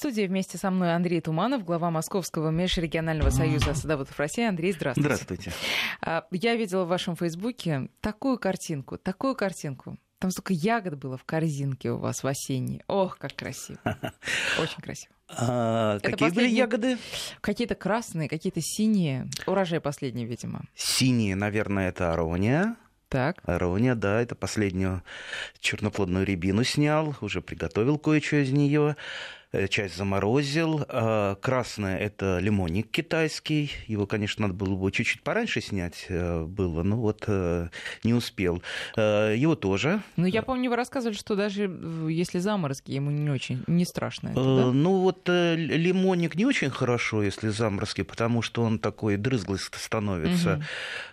[0.00, 4.48] студии вместе со мной Андрей Туманов, глава Московского межрегионального союза садоводов России.
[4.48, 5.06] Андрей, здравствуйте.
[5.06, 5.52] Здравствуйте.
[6.00, 9.98] А, я видела в вашем фейсбуке такую картинку, такую картинку.
[10.18, 12.80] Там столько ягод было в корзинке у вас в осенней.
[12.88, 13.78] Ох, как красиво.
[14.58, 15.12] Очень красиво.
[15.28, 16.34] А, какие последние...
[16.34, 16.98] были ягоды?
[17.42, 19.28] Какие-то красные, какие-то синие.
[19.46, 20.62] Урожай последний, видимо.
[20.74, 22.76] Синие, наверное, это арония.
[23.10, 23.36] Так.
[23.42, 25.02] Арония, да, это последнюю
[25.58, 28.96] черноплодную рябину снял, уже приготовил кое-что из нее.
[29.52, 30.84] Э, часть заморозил.
[30.88, 33.72] А, красное– это лимонник китайский.
[33.88, 37.68] Его, конечно, надо было бы чуть-чуть пораньше снять э, было, но вот э,
[38.04, 38.62] не успел.
[38.96, 40.02] Его тоже.
[40.16, 41.64] Ну, я помню, вы рассказывали, что даже
[42.08, 44.28] если заморозки, ему не очень, не страшно.
[44.28, 44.72] Это, да?
[44.72, 50.54] Ну, вот лимонник не очень хорошо, если заморозки, потому что он такой дрызглый становится.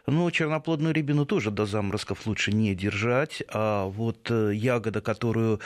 [0.05, 0.13] Угу.
[0.13, 3.41] Ну, черноплодную рябину тоже до заморозков лучше не держать.
[3.49, 5.59] А вот ягода, которую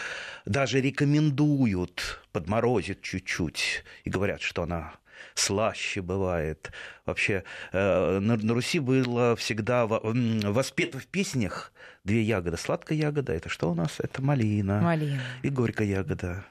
[0.45, 4.93] даже рекомендуют подморозит чуть-чуть, и говорят, что она
[5.35, 6.71] слаще бывает.
[7.05, 11.71] Вообще э, на, на Руси было всегда воспето в песнях
[12.03, 12.57] две ягоды.
[12.57, 13.99] Сладкая ягода, это что у нас?
[13.99, 14.81] Это малина.
[14.81, 15.21] Малина.
[15.43, 16.45] И горькая ягода.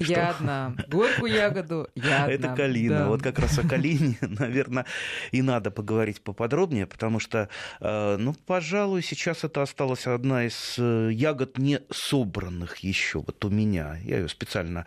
[0.00, 0.12] Что?
[0.12, 0.74] Я одна.
[0.88, 2.34] Горькую ягоду я одна.
[2.34, 2.98] Это калина.
[2.98, 3.08] Да.
[3.08, 4.86] Вот как раз о калине, наверное,
[5.32, 7.48] и надо поговорить поподробнее, потому что,
[7.80, 13.50] э, ну, пожалуй, сейчас это осталась одна из э, ягод не собранных еще вот у
[13.50, 13.96] меня.
[14.04, 14.86] Я ее специально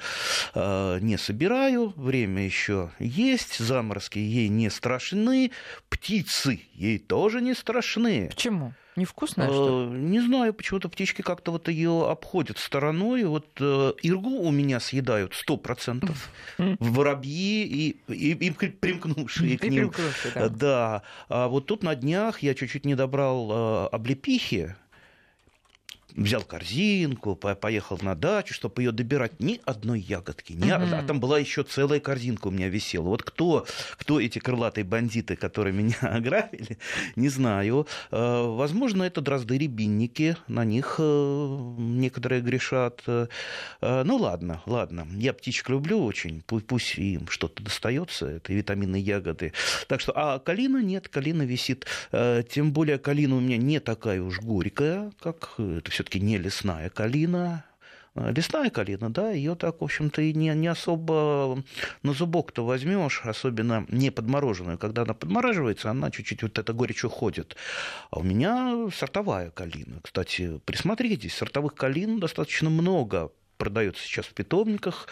[0.56, 5.52] э, не собираю, время еще есть, заморозки ей не страшны,
[5.90, 8.28] птицы ей тоже не страшны.
[8.30, 8.74] Почему?
[9.02, 10.00] Невкусная, что ли?
[10.00, 13.24] Не знаю, почему-то птички как-то вот ее обходят стороной.
[13.24, 16.30] Вот э, иргу у меня съедают сто процентов.
[16.58, 19.92] Воробьи и, и, и примкнувшие к ним.
[20.36, 20.50] Да.
[20.50, 21.02] да.
[21.30, 24.76] А вот тут на днях я чуть-чуть не добрал э, облепихи
[26.16, 29.40] взял корзинку, поехал на дачу, чтобы ее добирать.
[29.40, 30.54] Ни одной ягодки.
[30.54, 30.96] Ни угу.
[30.96, 33.04] А там была еще целая корзинка у меня висела.
[33.04, 33.66] Вот кто,
[33.98, 36.78] кто эти крылатые бандиты, которые меня ограбили,
[37.16, 37.88] не знаю.
[38.12, 40.38] Э, возможно, это дрозды-рябинники.
[40.48, 43.02] На них э, некоторые грешат.
[43.08, 43.28] Э,
[43.82, 45.08] ну ладно, ладно.
[45.16, 46.42] Я птичек люблю очень.
[46.42, 48.28] Пусть им что-то достается.
[48.28, 49.54] Это витаминные ягоды.
[49.88, 51.86] Так что, а калина нет, калина висит.
[52.12, 56.90] Тем более калина у меня не такая уж горькая, как это все все-таки не лесная
[56.90, 57.64] калина,
[58.16, 61.64] а, Лесная калина, да, ее так, в общем-то, и не, не особо
[62.02, 64.80] на зубок-то возьмешь, особенно не подмороженную.
[64.80, 67.56] Когда она подмораживается, она чуть-чуть вот эта горечь уходит.
[68.10, 70.02] А у меня сортовая калина.
[70.02, 75.08] Кстати, присмотритесь, сортовых калин достаточно много продается сейчас в питомниках.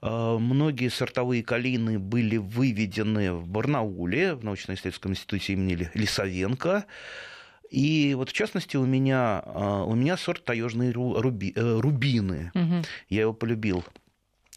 [0.00, 6.84] А, многие сортовые калины были выведены в Барнауле, в научно-исследовательском институте имени Лисовенко.
[7.72, 12.52] И вот в частности у меня, а, у меня сорт таежные руби, э, рубины.
[12.54, 12.84] Угу.
[13.08, 13.82] Я его полюбил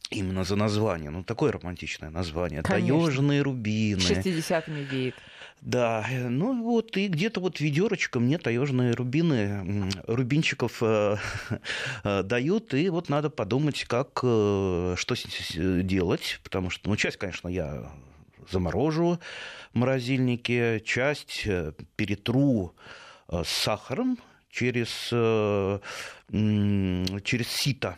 [0.10, 1.12] именно за название.
[1.12, 2.62] Ну, такое романтичное название.
[2.62, 4.00] Таежные рубины.
[4.00, 5.16] 60-ми веет.
[5.62, 11.16] Да, ну вот и где-то вот ведерочка мне таежные рубины, рубинчиков э,
[12.04, 15.16] э, дают, и вот надо подумать, как, что
[15.56, 17.90] делать, потому что, ну, часть, конечно, я
[18.52, 19.20] заморожу
[19.74, 21.48] в морозильнике, часть
[21.96, 24.18] перетру Э, с сахаром
[24.50, 25.80] через, э,
[27.24, 27.98] через сито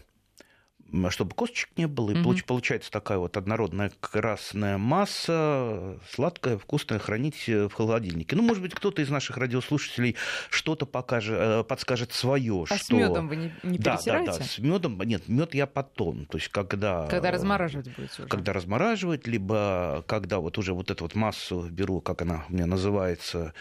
[1.10, 7.48] чтобы косточек не было, и mm получается такая вот однородная красная масса, сладкая, вкусная, хранить
[7.48, 8.36] в холодильнике.
[8.36, 10.16] Ну, может быть, кто-то из наших радиослушателей
[10.50, 12.66] что-то покажет, э, подскажет свое.
[12.70, 12.86] А что...
[12.86, 16.38] с медом вы не, не да, Да, да, с медом, нет, мед я потом, то
[16.38, 17.08] есть когда...
[17.08, 18.28] Когда размораживать будете уже.
[18.28, 22.66] Когда размораживать, либо когда вот уже вот эту вот массу беру, как она у меня
[22.66, 23.54] называется,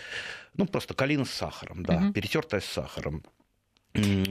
[0.56, 2.12] ну, просто калина с сахаром, да, угу.
[2.12, 3.22] перетертая с сахаром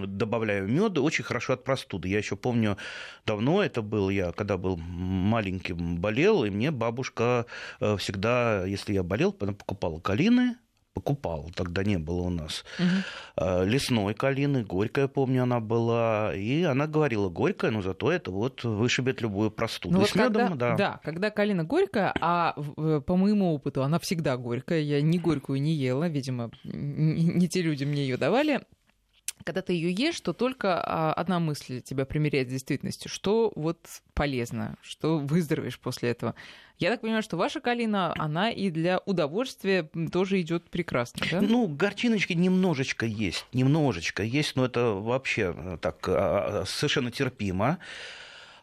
[0.06, 2.08] добавляю меда, очень хорошо от простуды.
[2.08, 2.78] Я еще помню,
[3.26, 7.46] давно это был, я когда был маленьким болел, и мне бабушка
[7.80, 10.56] э, всегда, если я болел, она покупала калины,
[10.94, 12.64] покупал, тогда не было у нас.
[12.80, 13.66] Угу.
[13.66, 16.34] Лесной калины, горькая, помню, она была.
[16.34, 19.96] И она говорила, горькая, но зато это вот вышибет любую простуду.
[19.96, 20.76] Ну, вот медом, когда, да.
[20.78, 22.54] Да, когда калина горькая, а
[23.06, 27.84] по моему опыту она всегда горькая, я ни горькую не ела, видимо, не те люди
[27.84, 28.62] мне ее давали,
[29.46, 33.78] когда ты ее ешь, то только а, одна мысль тебя примеряет с действительностью, что вот
[34.16, 36.34] полезно, что выздоровеешь после этого.
[36.80, 41.42] Я так понимаю, что ваша калина, она и для удовольствия тоже идет прекрасно, да?
[41.42, 47.78] Ну, горчиночки немножечко есть, немножечко есть, но это вообще э, так а, а, совершенно терпимо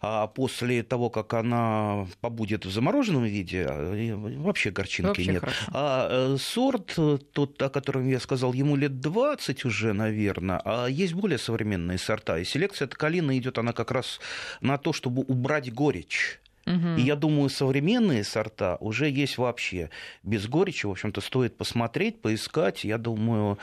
[0.02, 5.40] а после того, как она побудет в замороженном виде, вообще горчинки вообще нет.
[5.40, 5.66] Хорошо.
[5.72, 6.98] А э, сорт,
[7.32, 12.38] тот, о котором я сказал, ему лет 20 уже, наверное, а есть более современные сорта.
[12.38, 14.20] И селекция калины идет она как раз
[14.60, 16.96] на то, чтобы убрать горечь Угу.
[16.98, 19.90] И я думаю, современные сорта уже есть вообще
[20.22, 20.86] без горечи.
[20.86, 22.84] В общем-то, стоит посмотреть, поискать.
[22.84, 23.58] Я думаю,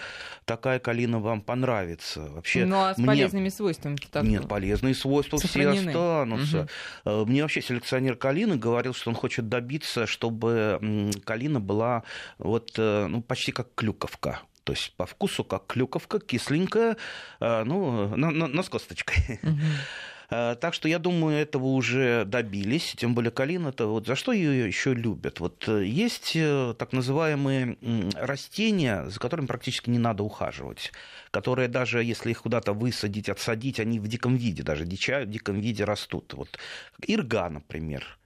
[0.45, 2.29] такая калина вам понравится.
[2.29, 3.07] Вообще, ну, а с мне...
[3.07, 3.97] полезными свойствами?
[4.11, 4.23] Так...
[4.23, 5.77] Нет, полезные свойства Сохранены.
[5.79, 6.67] все останутся.
[7.05, 7.25] Угу.
[7.25, 12.03] Мне вообще селекционер калины говорил, что он хочет добиться, чтобы калина была
[12.37, 14.41] вот, э, ну, почти как клюковка.
[14.63, 16.97] То есть по вкусу как клюковка, кисленькая,
[17.39, 19.39] э, ну, на, на, на с косточкой.
[19.41, 19.57] Угу.
[20.29, 22.93] Э, так что я думаю, этого уже добились.
[22.97, 25.39] Тем более Калин это вот за что ее еще любят.
[25.39, 27.77] Вот э, есть э, так называемые
[28.15, 30.91] растения, за которыми практически не надо ухаживать,
[31.31, 35.59] которые даже если их куда-то высадить, отсадить, они в диком виде, даже дича, в диком
[35.59, 36.33] виде растут.
[36.33, 36.59] Вот
[37.05, 38.17] ирга, например.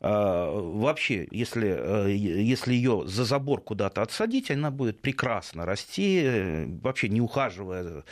[0.00, 8.04] Вообще, если, если ее за забор куда-то отсадить, она будет прекрасно расти, вообще не ухаживая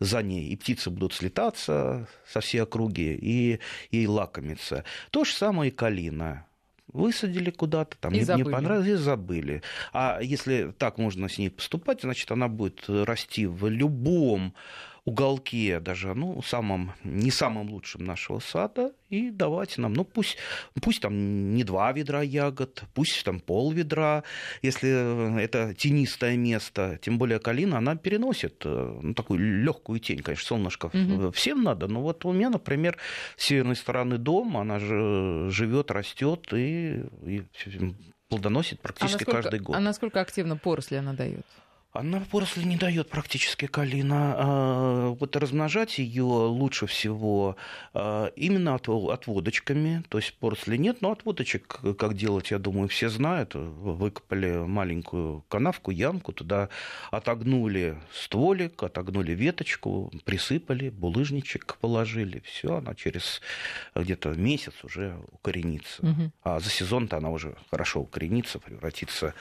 [0.00, 3.60] за ней, и птицы будут слетаться со всей округи и,
[3.90, 4.84] и лакомиться.
[5.10, 6.46] То же самое и калина
[6.92, 9.62] высадили куда-то, там и не понравилось, и забыли.
[9.92, 14.54] А если так можно с ней поступать, значит, она будет расти в любом
[15.04, 20.36] уголке, даже ну, самом, не самым лучшим нашего сада, и давайте нам, ну пусть,
[20.80, 24.22] пусть там не два ведра ягод, пусть там пол ведра,
[24.62, 30.46] если это тенистое место, тем более калина, она переносит э, ну, такую легкую тень, конечно,
[30.46, 31.32] солнышко угу.
[31.32, 32.98] всем надо, но вот у меня, например,
[33.36, 37.42] с северной стороны дома, она же живет, растет и, и
[38.28, 39.76] плодоносит практически а насколько, каждый год.
[39.76, 41.44] А насколько активно поросли она дает?
[41.92, 45.10] Она поросли не дает практически калина.
[45.18, 47.56] Вот размножать ее лучше всего
[47.92, 50.04] а, именно отводочками.
[50.08, 53.54] То есть поросли нет, но отводочек, как делать, я думаю, все знают.
[53.54, 56.68] Выкопали маленькую канавку, ямку, туда
[57.10, 62.40] отогнули стволик, отогнули веточку, присыпали, булыжничек положили.
[62.44, 63.40] Все, она через
[63.96, 66.06] где-то месяц уже укоренится.
[66.06, 66.30] Угу.
[66.44, 69.34] А за сезон-то она уже хорошо укоренится, превратится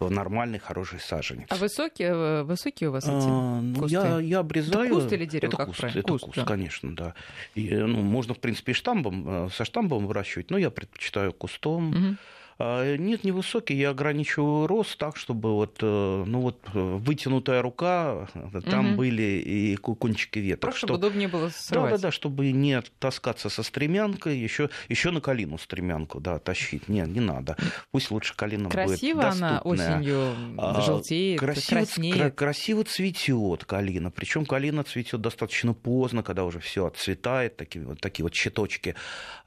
[0.00, 1.46] в нормальный, хороший саженец.
[1.48, 3.94] А высокий высокие, э, высокие у вас эти а, ну, кусты?
[3.94, 4.86] Я, я обрезаю.
[4.86, 6.00] Это куст или дерево, это как куст, правильно?
[6.00, 6.44] Это куст, куст да.
[6.44, 7.14] конечно, да.
[7.54, 11.90] И, ну, можно, в принципе, штамбом, э, со штамбом выращивать, но я предпочитаю кустом.
[11.90, 12.16] Угу.
[12.64, 18.28] А, нет, невысокий, я ограничиваю рост так, чтобы вот, э, ну вот э, вытянутая рука,
[18.34, 18.98] э, там угу.
[18.98, 20.60] были и кончики веток.
[20.60, 21.90] Просто чтобы удобнее было срывать.
[21.90, 26.88] Да, да, да, чтобы не таскаться со стремянкой, еще, еще на калину стремянку, да, тащить.
[26.88, 27.56] Нет, не надо.
[27.90, 32.34] Пусть лучше калина Красиво будет она осенью а, желтеет, красиво, краснеет.
[32.36, 34.12] красиво цветет калина.
[34.12, 38.94] Причем калина цветет достаточно поздно, когда уже все отцветает, такие вот, такие вот щиточки,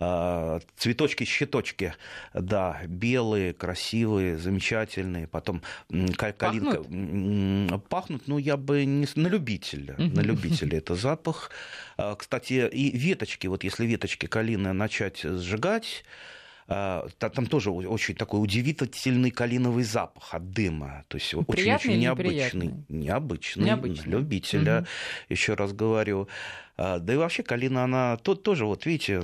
[0.02, 1.94] а, цветочки-щиточки,
[2.34, 5.28] да, белые, красивые, замечательные.
[5.28, 5.62] Потом
[6.18, 9.96] калинка пахнут, пахнут ну, я бы не на любителя.
[9.98, 11.52] На любителя это запах.
[11.98, 16.04] А, кстати, и веточки, вот если веточки калины начать сжигать,
[16.68, 21.04] а, там тоже очень такой удивительный калиновый запах от дыма.
[21.08, 22.74] То есть очень, очень необычный.
[22.90, 24.12] Необычный, необычный.
[24.12, 24.88] любителя, угу.
[25.30, 26.28] еще раз говорю.
[26.76, 29.22] А, да и вообще калина, она тоже, вот видите,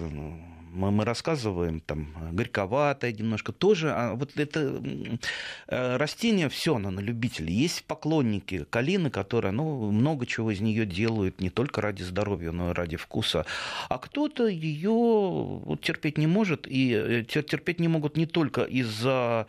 [0.71, 4.81] мы, мы рассказываем, там, горьковатое немножко, тоже, а вот это
[5.67, 7.53] э, растение, все оно на любителей.
[7.53, 12.71] Есть поклонники калины, которые, ну, много чего из нее делают, не только ради здоровья, но
[12.71, 13.45] и ради вкуса.
[13.89, 19.47] А кто-то ее вот, терпеть не может, и э, терпеть не могут не только из-за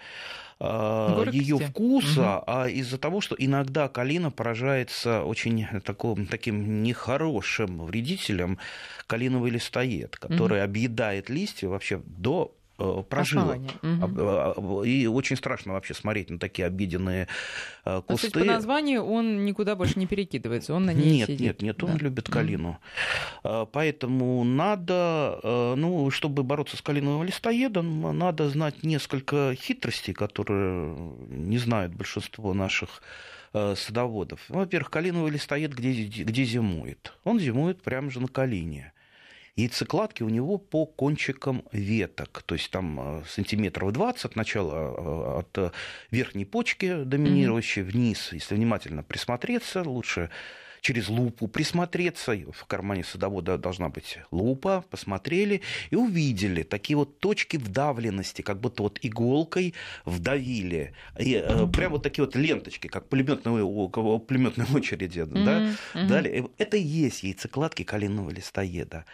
[0.60, 2.44] Э, ее вкуса, угу.
[2.46, 8.58] а из-за того, что иногда калина поражается очень таком, таким нехорошим вредителем,
[9.06, 10.64] калиновый листоед, который угу.
[10.64, 13.60] объедает листья вообще до прожилок.
[13.82, 14.82] Угу.
[14.84, 17.28] И очень страшно вообще смотреть на такие обиденные
[17.84, 18.06] кусты.
[18.06, 21.40] То есть по названию он никуда больше не перекидывается, он на ней нет, сидит.
[21.40, 21.98] Нет, нет, он да.
[21.98, 22.78] любит калину.
[23.42, 23.68] Угу.
[23.72, 25.40] Поэтому надо,
[25.76, 30.96] ну, чтобы бороться с калиновым листоедом, надо знать несколько хитростей, которые
[31.28, 33.02] не знают большинство наших
[33.52, 34.40] садоводов.
[34.48, 37.12] Во-первых, калиновый листоед где, где зимует?
[37.24, 38.92] Он зимует прямо же на калине.
[39.56, 45.38] Яйцекладки у него по кончикам веток, то есть там э, сантиметров 20 от начала, э,
[45.40, 45.74] от
[46.10, 48.32] верхней почки доминирующей вниз.
[48.32, 50.30] Если внимательно присмотреться, лучше
[50.82, 52.32] через лупу присмотреться.
[52.52, 54.84] В кармане садовода должна быть лупа.
[54.90, 60.92] Посмотрели и увидели такие вот точки вдавленности, как будто вот иголкой вдавили.
[61.18, 63.62] И, э, прям вот такие вот ленточки, как пулеметной,
[64.20, 65.20] пулеметной очереди.
[65.20, 65.44] Mm-hmm.
[65.44, 65.60] Да?
[65.60, 66.06] Mm-hmm.
[66.08, 66.48] Далее.
[66.58, 69.06] Это и есть яйцекладки калинового листоеда.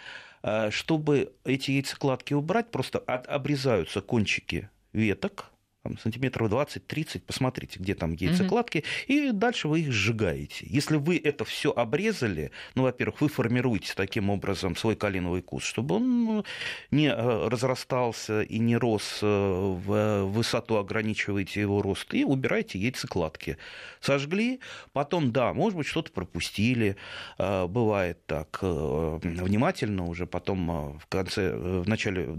[0.42, 5.50] Э, чтобы эти яйцекладки убрать, просто обрезаются кончики веток,
[5.82, 8.86] там, сантиметров 20-30, посмотрите, где там яйцекладки, угу.
[9.06, 10.66] и дальше вы их сжигаете.
[10.68, 15.96] Если вы это все обрезали, ну, во-первых, вы формируете таким образом свой калиновый куст, чтобы
[15.96, 16.44] он ну,
[16.90, 23.56] не э, разрастался и не рос э, в высоту, ограничиваете его рост, и убираете яйцекладки.
[24.00, 24.60] Сожгли,
[24.92, 26.96] потом, да, может быть, что-то пропустили,
[27.38, 32.36] э, бывает так, внимательно уже потом в конце, в начале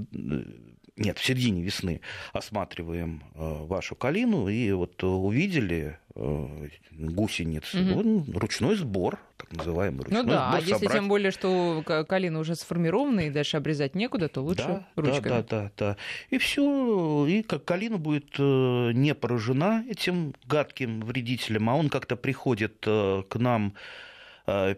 [1.00, 2.02] нет, в середине весны
[2.34, 7.74] осматриваем э, вашу калину и вот увидели э, гусениц.
[7.74, 8.38] Угу.
[8.38, 10.56] ручной сбор, так называемый ручной ну, да, сбор.
[10.56, 10.92] А если собрать.
[10.92, 15.30] тем более, что калина уже сформирована и дальше обрезать некуда, то лучше да, ручками.
[15.30, 15.98] Да, да, да, да.
[16.30, 22.18] И все, и как калина будет э, не поражена этим гадким вредителем, а он как-то
[22.18, 23.76] приходит к нам Э,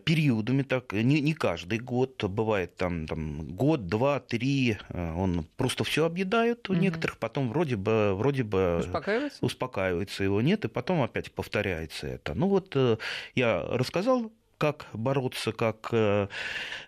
[0.06, 5.84] периодами, так не, не каждый год, бывает там, там год, два, три, э, он просто
[5.84, 6.82] все объедает у угу.
[6.82, 9.46] некоторых, потом вроде бы, вроде бы успокаивается?
[9.46, 12.34] успокаивается, его нет, и потом опять повторяется это.
[12.34, 12.98] Ну вот э,
[13.36, 16.27] я рассказал как бороться, как э,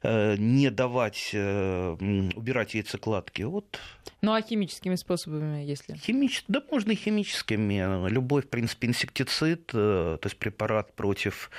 [0.03, 1.95] э, не давать э,
[2.35, 3.41] убирать яйцекладки.
[3.41, 3.79] Вот.
[4.21, 5.95] Ну а химическими способами, если?
[5.95, 6.43] Химич...
[6.47, 8.07] Да можно и химическими.
[8.09, 11.49] Любой, в принципе, инсектицид, то есть препарат против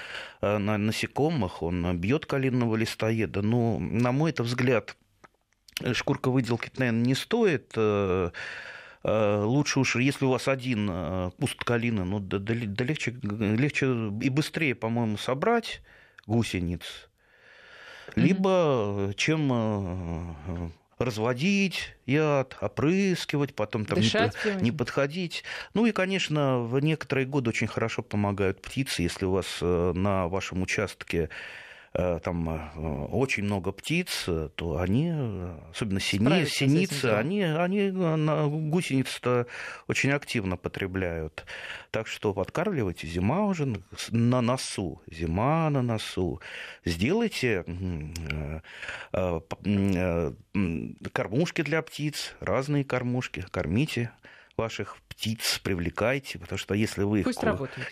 [0.40, 3.42] насекомых, он бьет калинного листоеда.
[3.42, 4.97] Но, на мой это взгляд,
[5.94, 7.76] шкурка выделки, наверное, не стоит
[9.04, 13.87] лучше уж, если у вас один куст калины, ну, да, да, да легче, легче
[14.23, 15.83] и быстрее, по-моему, собрать,
[16.26, 16.83] гусениц,
[18.16, 25.45] либо чем э, разводить яд, опрыскивать, потом там не, не подходить.
[25.75, 30.28] Ну и, конечно, в некоторые годы очень хорошо помогают птицы, если у вас э, на
[30.28, 31.63] вашем участке Э,
[31.94, 35.12] там э, очень много птиц, то они,
[35.70, 39.46] особенно сини, синицы, они, они гусеницы-то
[39.86, 41.44] очень активно потребляют.
[41.92, 46.40] Так что подкармливайте, зима уже на носу, зима на носу.
[46.84, 47.64] Сделайте
[49.12, 49.40] э,
[51.12, 54.10] кормушки для птиц, разные кормушки, кормите
[54.56, 57.28] ваших птиц привлекайте, потому что если вы, их,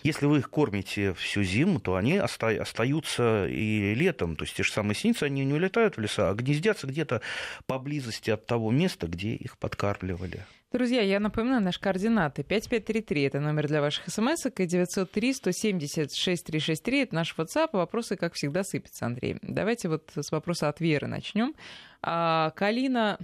[0.02, 4.36] если вы их кормите всю зиму, то они остаются и летом.
[4.36, 7.22] То есть те же самые синицы, они не улетают в леса, а гнездятся где-то
[7.66, 10.44] поблизости от того места, где их подкармливали.
[10.72, 12.42] Друзья, я напоминаю наши координаты.
[12.42, 17.68] 5533– это номер для ваших смс и 903-170-6363– это наш WhatsApp.
[17.72, 19.36] Вопросы, как всегда, сыпятся, Андрей.
[19.42, 21.54] Давайте вот с вопроса от Веры начнем.
[22.00, 23.18] А, Калина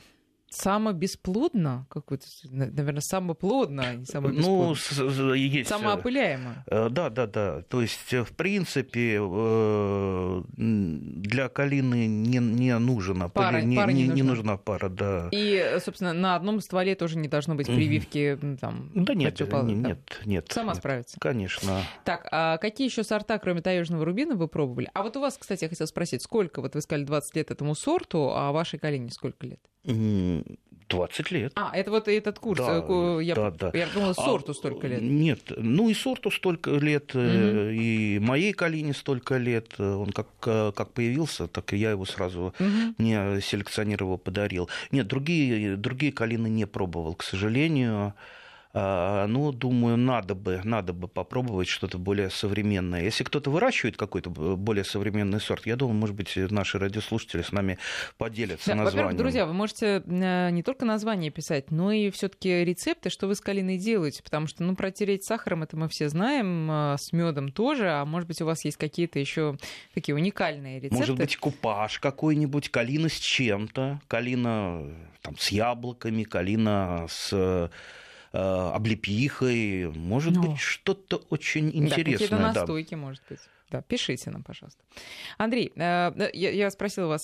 [0.50, 4.76] самобесплодно, какое-то, наверное, самоплодно, а не самобесплодно.
[4.96, 5.68] Ну, есть...
[5.68, 6.64] Самоопыляемо.
[6.66, 7.62] Э, да, да, да.
[7.62, 14.22] То есть, в принципе, э, для калины не, не нужна пара, не, пара не, не,
[14.22, 14.24] нужна.
[14.24, 15.28] нужна пара, да.
[15.32, 18.90] И, собственно, на одном стволе тоже не должно быть прививки там.
[18.94, 20.46] Да нет, нет, нет, нет.
[20.50, 20.78] Сама нет.
[20.78, 21.16] справится.
[21.20, 21.82] Конечно.
[22.04, 24.90] Так, а какие еще сорта, кроме таежного рубина, вы пробовали?
[24.94, 27.74] А вот у вас, кстати, я хотела спросить, сколько, вот вы сказали, 20 лет этому
[27.74, 29.60] сорту, а вашей калине сколько лет?
[30.88, 31.52] 20 лет.
[31.54, 32.60] А, это вот этот курс.
[32.60, 33.70] Да, э, я, да, да.
[33.74, 35.02] я думала, а, сорту а, столько лет.
[35.02, 37.22] Нет, ну и сорту столько лет, угу.
[37.22, 39.78] и моей Калине столько лет.
[39.78, 42.94] Он как, как появился, так и я его сразу угу.
[42.98, 44.68] не селекционировал, подарил.
[44.90, 48.14] Нет, другие, другие Калины не пробовал, к сожалению.
[48.74, 53.02] А, ну, думаю, надо бы, надо бы попробовать что-то более современное.
[53.02, 57.78] Если кто-то выращивает какой-то более современный сорт, я думаю, может быть, наши радиослушатели с нами
[58.18, 59.06] поделятся да, названием.
[59.06, 63.26] Во-первых, друзья, вы можете э, не только название писать, но и все таки рецепты, что
[63.26, 67.12] вы с калиной делаете, потому что, ну, протереть сахаром, это мы все знаем, э, с
[67.12, 69.56] медом тоже, а может быть, у вас есть какие-то еще
[69.94, 70.96] такие уникальные рецепты.
[70.96, 77.68] Может быть, купаж какой-нибудь, калина с чем-то, калина там, с яблоками, калина с Э,
[78.32, 82.04] облепихой, может ну, быть, что-то очень интересное.
[82.04, 82.96] Да, какие-то настойки, да.
[82.96, 83.40] может быть.
[83.70, 84.82] Да, пишите нам, пожалуйста.
[85.36, 87.22] Андрей, э, э, я, спросила вас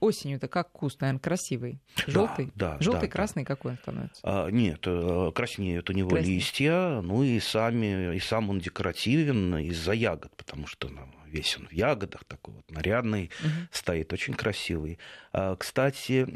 [0.00, 1.80] осенью-то как куст, наверное, красивый?
[2.06, 2.52] Желтый?
[2.54, 2.80] Да, да.
[2.80, 3.48] Желтый, да, красный да.
[3.48, 4.20] какой он становится?
[4.22, 4.86] А, нет,
[5.34, 6.42] краснеют у него краснеет.
[6.42, 11.00] листья, ну и, сами, и сам он декоративен из-за ягод, потому что ну,
[11.34, 13.50] весь он в ягодах, такой вот нарядный, угу.
[13.70, 14.98] стоит, очень красивый.
[15.32, 16.26] А, кстати,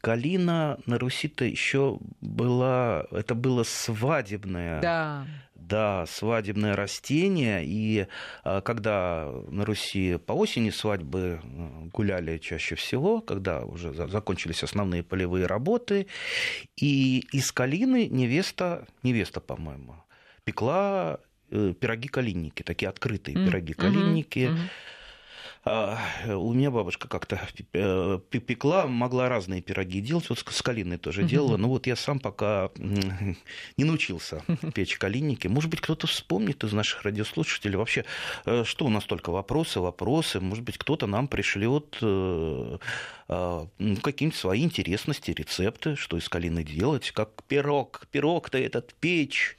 [0.00, 4.80] калина на Руси-то еще была, это было свадебное.
[4.80, 5.26] Да.
[5.54, 7.64] Да, свадебное растение.
[7.64, 8.06] И
[8.44, 15.02] а, когда на Руси по осени свадьбы э, гуляли чаще всего, когда уже закончились основные
[15.02, 16.06] полевые работы,
[16.76, 19.96] и из калины невеста, невеста, по-моему,
[20.44, 21.18] пекла
[21.50, 23.46] пироги-калинники, такие открытые mm.
[23.46, 24.38] пироги-калинники.
[24.38, 24.58] Mm-hmm.
[25.66, 27.40] У меня бабушка как-то
[27.72, 32.20] э, пекла, могла разные пироги делать, вот с калиной тоже делала, но вот я сам
[32.20, 35.48] пока не научился печь калинники.
[35.48, 38.04] Может быть, кто-то вспомнит из наших радиослушателей вообще,
[38.44, 42.78] э, что у нас только вопросы, вопросы, может быть, кто-то нам пришлет э,
[43.28, 43.66] а,
[44.02, 49.58] какие-нибудь свои интересности, рецепты, что из калины делать, как пирог, пирог-то этот печь,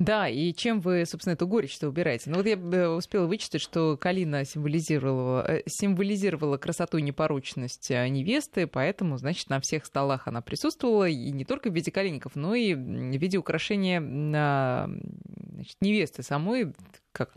[0.00, 2.30] да, и чем вы, собственно, эту горечь-то убираете?
[2.30, 8.08] Ну вот я э, успела вычитать, что калина символизировала, э, символизировала красоту и непорочность э,
[8.08, 12.54] невесты, поэтому, значит, на всех столах она присутствовала, и не только в виде калиников, но
[12.54, 16.72] и в виде украшения значит, невесты самой,
[17.12, 17.36] как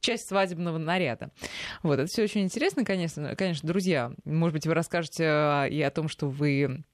[0.00, 1.30] часть свадебного наряда.
[1.82, 4.12] Вот, это все очень интересно, конечно, конечно, друзья.
[4.24, 6.84] Может быть, вы расскажете и о том, что вы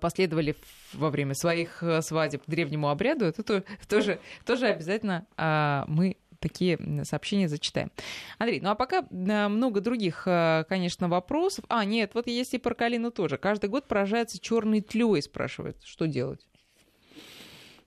[0.00, 0.56] последовали
[0.92, 3.42] во время своих э, свадеб древнему обряду, это
[3.88, 7.92] тоже, тоже обязательно а, мы такие сообщения зачитаем.
[8.38, 11.64] Андрей, ну а пока э, много других, конечно, вопросов.
[11.68, 13.38] А, нет, вот есть и про Калину тоже.
[13.38, 15.76] Каждый год поражается черной тлей, спрашивают.
[15.84, 16.46] Что делать?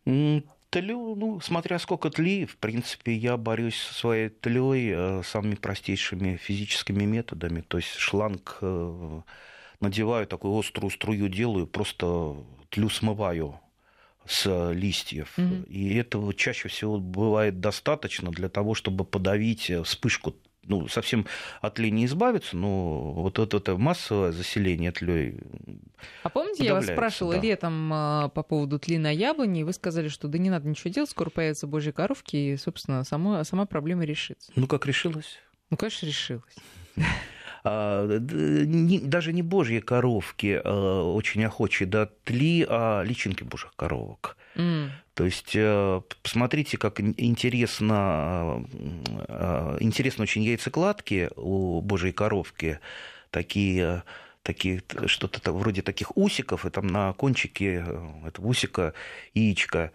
[0.06, 7.04] Тлю, ну, смотря сколько тли, в принципе, я борюсь со своей тлей самыми простейшими физическими
[7.06, 7.62] методами.
[7.62, 8.60] То есть шланг
[9.80, 12.36] надеваю такую острую струю, делаю, просто
[12.70, 13.60] тлю смываю
[14.26, 15.34] с листьев.
[15.38, 15.68] Mm-hmm.
[15.68, 20.36] И этого чаще всего бывает достаточно для того, чтобы подавить вспышку
[20.68, 21.28] ну, совсем
[21.62, 25.40] от лени избавиться, но вот это, это массовое заселение тлей.
[26.24, 27.42] А помните, я вас спрашивала да.
[27.42, 30.92] летом а, по поводу тли на яблоне, и вы сказали, что да не надо ничего
[30.92, 34.52] делать, скоро появятся божьи коровки, и, собственно, сама, сама проблема решится.
[34.56, 35.38] Ну, как решилась?
[35.70, 36.56] Ну, конечно, решилась.
[37.68, 44.38] А, даже не божьи коровки а, очень охочие до тли, а личинки божьих коровок.
[44.56, 44.90] Mm.
[45.16, 48.64] То есть э, посмотрите, как интересно,
[49.28, 52.80] а, интересно очень яйцекладки у божьей коровки,
[53.32, 54.04] такие
[54.44, 58.94] такие, что-то вроде таких усиков, и там на кончике э, этого усика
[59.34, 59.92] яичко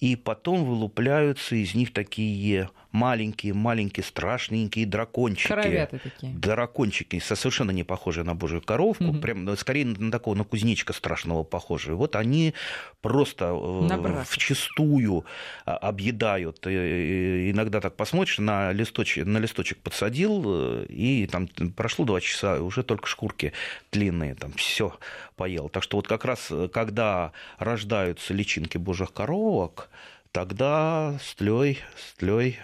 [0.00, 5.48] и потом вылупляются из них такие маленькие-маленькие страшненькие дракончики.
[5.48, 6.32] Коровята такие.
[6.32, 9.18] Дракончики, совершенно не похожие на божью коровку, угу.
[9.18, 11.96] прям ну, скорее на такого, на кузнечика страшного похожие.
[11.96, 12.54] Вот они
[13.00, 15.24] просто э, вчистую
[15.64, 16.66] а, объедают.
[16.66, 22.82] иногда так посмотришь, на листочек, на листочек подсадил, э, и там прошло два часа, уже
[22.82, 23.52] только шкурки
[23.90, 24.94] длинные, там все
[25.36, 25.68] поел.
[25.68, 29.88] Так что вот как раз, э, когда рождаются личинки божьих коровок,
[30.32, 32.58] тогда с тлей, с тлей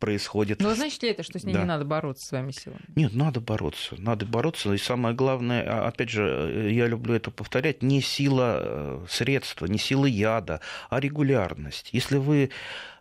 [0.00, 0.60] происходит.
[0.60, 1.60] Но значит ли это, что с ней да.
[1.60, 2.80] не надо бороться своими силами?
[2.96, 3.94] Нет, надо бороться.
[3.98, 4.72] Надо бороться.
[4.72, 9.78] И самое главное, а, опять же, я люблю это повторять, не сила э, средства, не
[9.78, 11.90] сила яда, а регулярность.
[11.92, 12.50] Если вы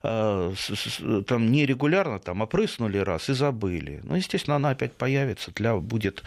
[0.03, 0.53] э,
[1.25, 6.23] там нерегулярно там опрыснули раз и забыли, ну, естественно, она опять появится, тля будет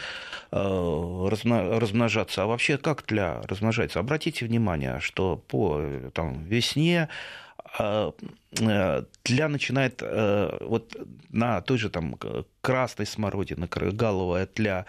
[0.50, 2.42] э, размножаться.
[2.42, 4.00] А вообще как тля размножается?
[4.00, 5.82] Обратите внимание, что по
[6.14, 10.94] там, весне а, э, тля начинает э, вот
[11.30, 12.18] на той же там
[12.60, 14.84] красной смородине, галовая тля,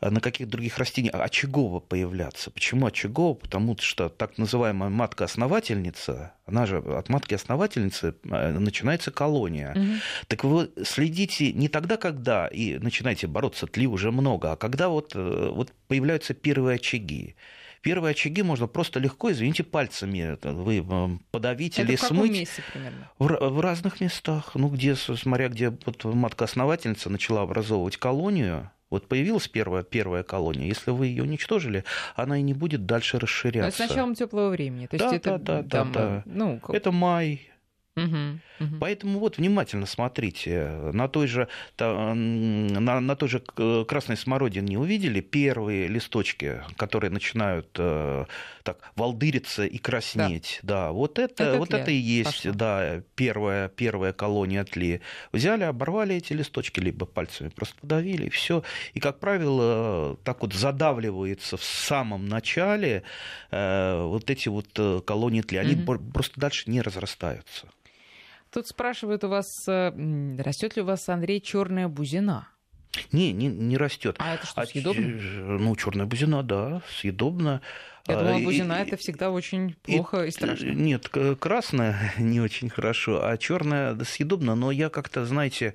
[0.00, 2.52] э, на каких других растениях очагово появляться.
[2.52, 3.34] Почему очагово?
[3.34, 9.72] Потому что так называемая матка-основательница, она же от матки-основательницы начинается колония.
[9.72, 9.92] Угу.
[10.28, 15.14] Так вы следите не тогда, когда и начинаете бороться, тли уже много, а когда вот,
[15.14, 17.34] вот появляются первые очаги.
[17.82, 22.32] Первые очаги можно просто легко, извините, пальцами вы э, подавить Это или в каком смыть.
[22.32, 23.10] месте примерно?
[23.18, 24.52] В, в разных местах.
[24.54, 30.90] Ну, где, смотря где вот матка-основательница начала образовывать колонию, вот появилась первая, первая колония, если
[30.90, 31.84] вы ее уничтожили,
[32.16, 33.82] она и не будет дальше расширяться.
[33.82, 34.86] Но с началом теплого времени.
[34.86, 36.22] То есть да, это, да, да, там, да, да.
[36.24, 37.50] Ну, это май,
[38.04, 38.78] Угу, угу.
[38.80, 40.68] Поэтому вот внимательно смотрите.
[40.92, 48.24] На той же, на, на той же красной смородине увидели первые листочки, которые начинают э,
[48.62, 50.60] так волдыриться и краснеть.
[50.62, 52.52] Да, да вот это, это вот это и есть Пошло.
[52.52, 55.00] да, первая, первая колония тли.
[55.32, 58.62] Взяли, оборвали эти листочки, либо пальцами просто подавили, и все.
[58.94, 63.02] И, как правило, так вот задавливается в самом начале
[63.50, 65.58] э, вот эти вот э, колонии тли.
[65.58, 65.98] Они угу.
[66.12, 67.68] просто дальше не разрастаются.
[68.52, 69.92] Тут спрашивают у вас, э,
[70.38, 72.48] растет ли у вас, Андрей, черная бузина?
[73.12, 74.16] Не, не, не растет.
[74.18, 75.06] А это что, а, съедобно?
[75.58, 77.60] Ну, черная бузина, да, съедобно.
[78.06, 80.70] Я думала, а, бузина это всегда очень плохо и, и страшно.
[80.70, 81.08] Нет,
[81.38, 85.74] красная не очень хорошо, а черная съедобно, но я как-то, знаете,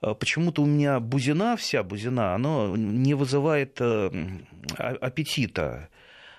[0.00, 4.10] э, почему-то у меня бузина, вся бузина, она не вызывает э,
[4.76, 5.88] аппетита.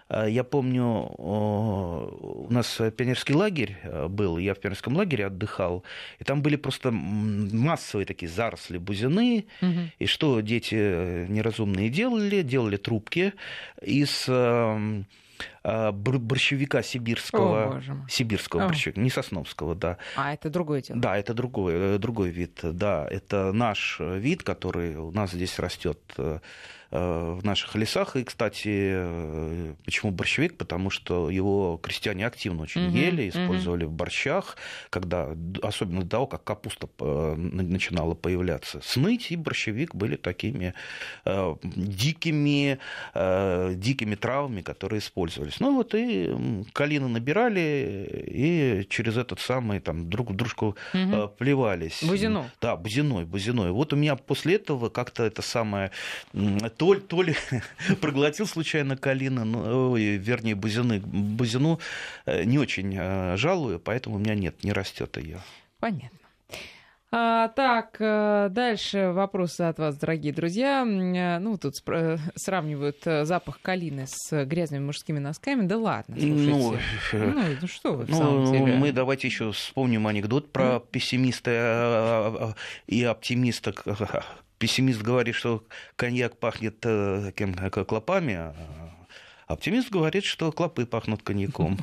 [0.10, 0.86] Я помню,
[1.18, 3.78] у нас пионерский лагерь
[4.10, 5.84] был, я в пионерском лагере отдыхал,
[6.20, 9.80] и там были просто массовые такие заросли бузины, угу.
[10.00, 12.42] и что дети неразумные делали?
[12.42, 13.34] Делали трубки
[13.82, 15.06] из эм,
[15.64, 18.68] борщевика сибирского, О, сибирского О.
[18.68, 19.98] борщевика, не сосновского, да.
[20.16, 21.00] А это другой дело.
[21.00, 26.00] Да, это другой, э, другой вид, да, это наш вид, который у нас здесь растет
[26.18, 26.40] э,
[26.96, 28.16] Э, в наших лесах.
[28.16, 30.58] И, кстати, э, почему борщевик?
[30.58, 33.94] Потому что его крестьяне активно очень угу, ели, использовали угу.
[33.94, 34.58] в борщах,
[34.92, 35.30] когда,
[35.64, 38.80] особенно до того, как капуста э, начинала появляться.
[38.84, 40.76] Сныть и борщевик были такими
[41.64, 42.78] дикими,
[43.16, 45.53] дикими травами, которые использовались.
[45.60, 46.36] Ну вот и
[46.74, 51.28] калины набирали, и через этот самый там друг дружку угу.
[51.38, 52.04] плевались.
[52.04, 52.50] Бузину.
[52.62, 53.72] Да, бузиной, бузиной.
[53.72, 55.92] Вот у меня после этого как-то это самое
[56.78, 57.36] то, то ли
[58.02, 61.80] проглотил случайно калина, ну, ой, вернее, бузины, бузину
[62.26, 65.40] э, не очень э, жалую, поэтому у меня нет, не растет ее.
[65.80, 66.23] Понятно.
[67.16, 70.84] А, так, э, дальше вопросы от вас, дорогие друзья.
[70.84, 71.76] Ну, тут
[72.36, 75.68] сравнивают запах калины с грязными мужскими носками.
[75.68, 76.40] Да ладно, слушайте.
[76.50, 76.76] Ну,
[77.14, 78.78] ну, ну что вы, в ну, самом деле.
[78.78, 82.56] Мы давайте еще вспомним анекдот про пессимиста
[82.88, 83.76] и оптимиста
[84.58, 85.64] пессимист говорит, что
[85.96, 88.56] коньяк пахнет э, кем, клопами, а
[89.46, 91.78] оптимист говорит, что клопы пахнут коньяком.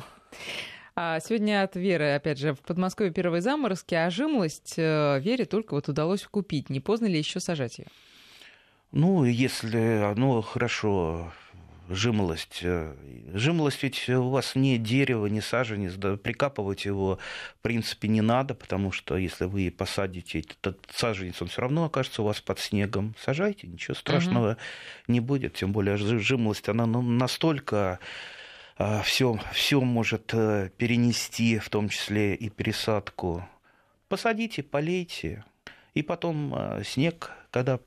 [0.95, 5.73] А сегодня от Веры, опять же, в Подмосковье первые заморозки, а жимлость э, Вере только
[5.73, 6.69] вот удалось купить.
[6.69, 7.87] Не поздно ли еще сажать ее?
[8.91, 11.31] Ну, если оно хорошо
[11.93, 12.59] жимолость.
[12.63, 12.93] Э,
[13.33, 17.19] жимолость ведь у вас не дерево, не саженец, да, прикапывать его
[17.59, 22.21] в принципе не надо, потому что если вы посадите этот саженец, он все равно окажется
[22.21, 23.15] у вас под снегом.
[23.19, 24.57] Сажайте, ничего страшного угу.
[25.07, 27.99] не будет, тем более жимолость, она ну, настолько
[29.03, 33.47] все, а, все может э, перенести, в том числе и пересадку.
[34.07, 35.43] Посадите, полейте,
[35.93, 37.79] и потом э, снег, когда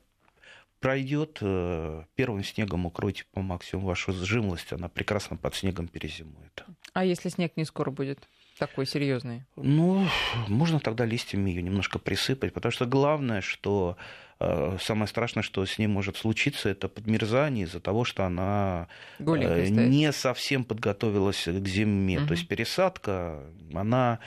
[0.79, 6.63] пройдет, э, первым снегом укройте по максимуму вашу сжимлость, она прекрасно под снегом перезимует.
[6.93, 8.19] А если снег не скоро будет?
[8.59, 9.43] Такой серьезный.
[9.55, 10.07] Ну,
[10.47, 13.97] можно тогда листьями ее немножко присыпать, потому что главное, что
[14.39, 18.87] самое страшное, что с ней может случиться, это подмерзание из-за того, что она
[19.19, 22.19] Голенькая э, не совсем подготовилась к зиме.
[22.19, 22.27] Угу.
[22.27, 23.43] То есть пересадка,
[23.73, 24.19] она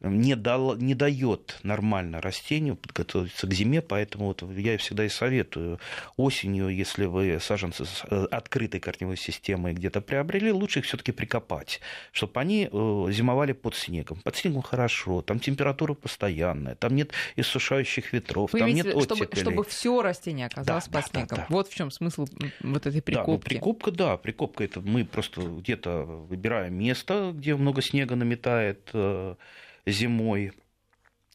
[0.00, 5.80] не, дал, не дает нормально растению подготовиться к зиме, поэтому вот я всегда и советую
[6.16, 11.80] осенью, если вы саженцы с э, открытой корневой системой где-то приобрели, лучше их все-таки прикопать,
[12.12, 14.20] чтобы они э, зимовали под снегом.
[14.20, 19.26] Под снегом хорошо, там температура постоянная, там нет иссушающих ветров, вы там нет оттепелей.
[19.26, 21.28] Чтобы, чтобы все растение оказалось да, под да, снегом.
[21.28, 21.46] Да, да.
[21.48, 22.26] Вот в чем смысл
[22.60, 23.26] вот этой прикопки.
[23.26, 28.90] Да, ну, прикопка, да, прикопка это мы просто где-то выбираем место, где много снега наметает,
[28.92, 29.34] э,
[29.90, 30.52] зимой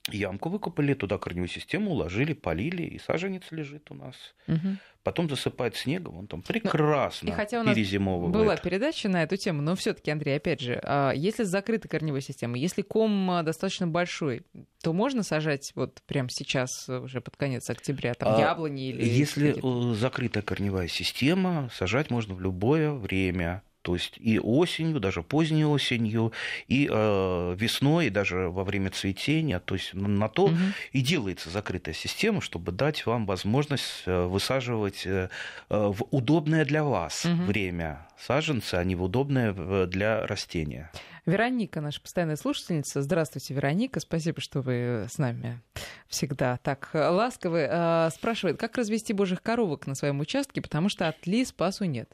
[0.10, 4.16] ямку выкопали, туда корневую систему уложили, полили, и саженец лежит у нас.
[4.48, 4.78] Угу.
[5.04, 8.34] Потом засыпает снегом, он там ну, прекрасно и хотя у нас перезимовывает.
[8.34, 12.22] Была передача на эту тему, но все таки Андрей, опять же, а, если закрыта корневая
[12.22, 14.44] система, если ком а, достаточно большой,
[14.82, 19.04] то можно сажать вот прямо сейчас, уже под конец октября, там, а яблони или...
[19.04, 25.22] Если э, закрытая корневая система, сажать можно в любое время то есть и осенью, даже
[25.22, 26.32] поздней осенью,
[26.68, 29.60] и э, весной, и даже во время цветения.
[29.60, 30.56] То есть на то угу.
[30.94, 35.28] и делается закрытая система, чтобы дать вам возможность э, высаживать э,
[35.70, 37.44] в удобное для вас угу.
[37.44, 39.54] время саженцы, а не в удобное
[39.86, 40.90] для растения.
[41.26, 43.02] Вероника, наша постоянная слушательница.
[43.02, 44.00] Здравствуйте, Вероника.
[44.00, 45.62] Спасибо, что вы с нами
[46.08, 47.68] всегда так ласковы.
[47.70, 52.10] Э, спрашивает, как развести божьих коровок на своем участке, потому что от ли спасу нет.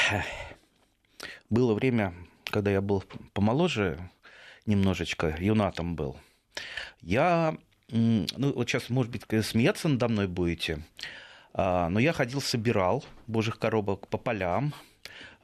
[1.50, 4.10] Было время, когда я был помоложе
[4.66, 6.16] немножечко, юнатом был.
[7.00, 7.56] Я,
[7.88, 10.82] ну вот сейчас, может быть, смеяться надо мной будете,
[11.54, 14.72] а, но я ходил, собирал божьих коробок по полям,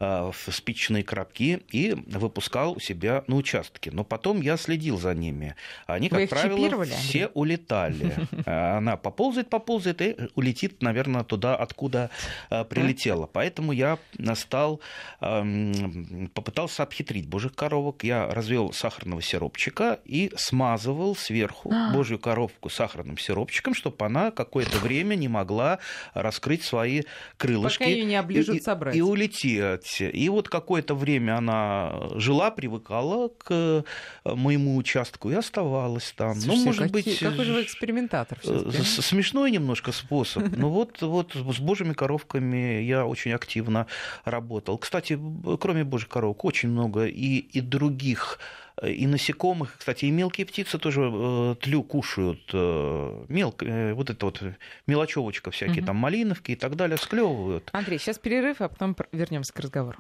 [0.00, 3.90] в спичечные коробки и выпускал у себя на участке.
[3.90, 5.56] Но потом я следил за ними.
[5.86, 8.14] Они, как правило, все улетали.
[8.46, 12.10] Э, она поползает, поползает и улетит, наверное, туда, откуда
[12.50, 13.26] э, прилетела.
[13.26, 13.98] Поэтому я
[14.34, 14.80] стал,
[15.20, 18.04] эм, попытался обхитрить божьих коровок.
[18.04, 21.92] Я развел сахарного сиропчика и смазывал сверху а.
[21.92, 25.78] божью коровку сахарным сиропчиком, чтобы она какое-то время не могла
[26.14, 27.02] раскрыть свои
[27.36, 27.78] крылышки.
[27.78, 30.14] Пока ее не оближут и, и улететь сказать.
[30.14, 33.84] И вот какое-то время она жила, привыкала к
[34.24, 36.34] моему участку и оставалась там.
[36.34, 37.18] Ну, Слушайте, ну, может какие, быть...
[37.18, 40.44] Какой же вы экспериментатор Смешной немножко способ.
[40.56, 43.86] Но вот, вот с божьими коровками я очень активно
[44.24, 44.78] работал.
[44.78, 45.18] Кстати,
[45.60, 48.38] кроме божьих коровок, очень много и, и других
[48.86, 54.42] и насекомых, кстати, и мелкие птицы тоже э, тлю кушают, э, мелко, вот это вот
[54.86, 55.86] мелочевочка всякие, угу.
[55.86, 57.70] там малиновки и так далее, склевывают.
[57.72, 59.98] Андрей, сейчас перерыв, а потом вернемся к разговору.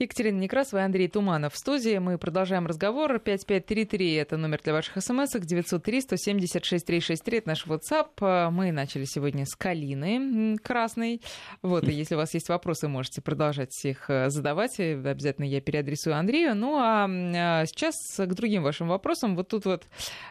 [0.00, 1.98] Екатерина Некрасова и Андрей Туманов в студии.
[1.98, 3.18] Мы продолжаем разговор.
[3.18, 5.30] 5533– это номер для ваших смс.
[5.38, 8.48] 903 176 363– это наш WhatsApp.
[8.50, 11.20] Мы начали сегодня с Калины Красной.
[11.60, 14.80] Вот, и если у вас есть вопросы, можете продолжать их э, задавать.
[14.80, 16.54] Обязательно я переадресую Андрею.
[16.54, 19.36] Ну, а, а сейчас к другим вашим вопросам.
[19.36, 19.84] Вот тут вот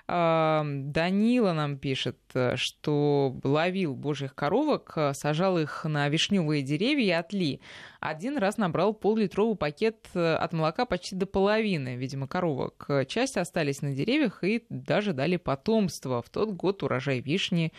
[0.07, 2.17] а, Данила нам пишет,
[2.55, 7.61] что ловил божьих коровок, сажал их на вишневые деревья и отли
[7.99, 11.95] один раз набрал пол-литровый пакет э, от молока почти до половины.
[11.95, 12.89] Видимо, коровок.
[13.07, 16.21] Часть остались на деревьях и даже дали потомство.
[16.21, 17.73] В тот год урожай вишни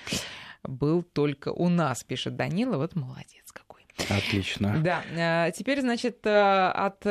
[0.62, 2.76] был только у нас, пишет Данила.
[2.76, 3.86] Вот молодец какой.
[4.08, 4.78] Отлично.
[4.82, 5.02] Да.
[5.46, 7.04] Э, теперь, значит, э, от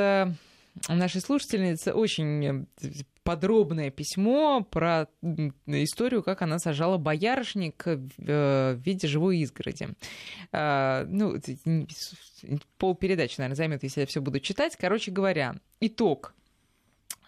[0.88, 2.68] нашей слушательницы очень
[3.30, 5.08] подробное письмо про
[5.68, 9.90] историю, как она сажала боярышник в виде живой изгороди.
[10.52, 11.40] Ну,
[12.80, 14.76] пол передачи, наверное, займет, если я все буду читать.
[14.78, 16.34] Короче говоря, итог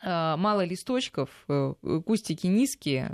[0.03, 1.73] мало листочков, э,
[2.05, 3.13] кустики низкие,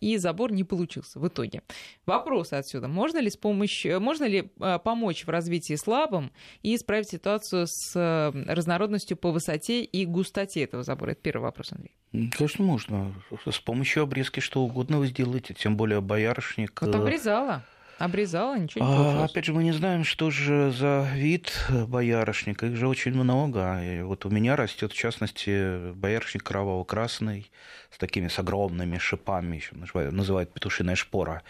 [0.00, 1.62] и забор не получился в итоге.
[2.06, 2.88] Вопрос отсюда.
[2.88, 4.50] Можно ли, с помощью, можно ли
[4.84, 11.12] помочь в развитии слабым и исправить ситуацию с разнородностью по высоте и густоте этого забора?
[11.12, 11.96] Это первый вопрос, Андрей.
[12.12, 13.14] Конечно, можно.
[13.48, 16.80] С помощью обрезки что угодно вы сделаете, тем более боярышник.
[16.82, 17.64] Вот обрезала.
[18.00, 19.20] Обрезала, ничего не получилось.
[19.20, 22.64] А, опять же, мы не знаем, что же за вид боярышника.
[22.64, 23.78] Их же очень много.
[23.84, 27.50] И вот у меня растет, в частности, боярышник кроваво-красный
[27.90, 31.42] с такими с огромными шипами, еще называют, петушиная шпора.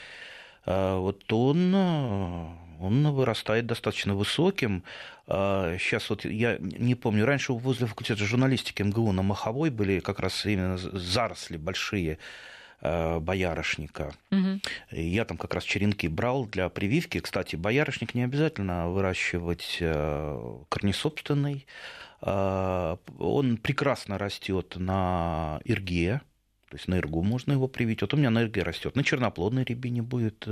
[0.67, 4.83] А, вот он, он вырастает достаточно высоким.
[5.29, 10.19] Сейчас а, вот я не помню, раньше возле факультета журналистики МГУ на Маховой были как
[10.19, 12.19] раз именно заросли большие
[12.83, 14.15] боярышника.
[14.31, 14.61] Угу.
[14.93, 17.21] Я там как раз черенки брал для прививки.
[17.21, 21.67] Кстати, боярышник не обязательно выращивать э, корнесобственный.
[22.23, 26.23] Э, он прекрасно растет на ирге,
[26.71, 28.01] то есть на иргу можно его привить.
[28.01, 28.97] Вот у меня на ирге растет.
[28.97, 30.49] На черноплодной рябине будет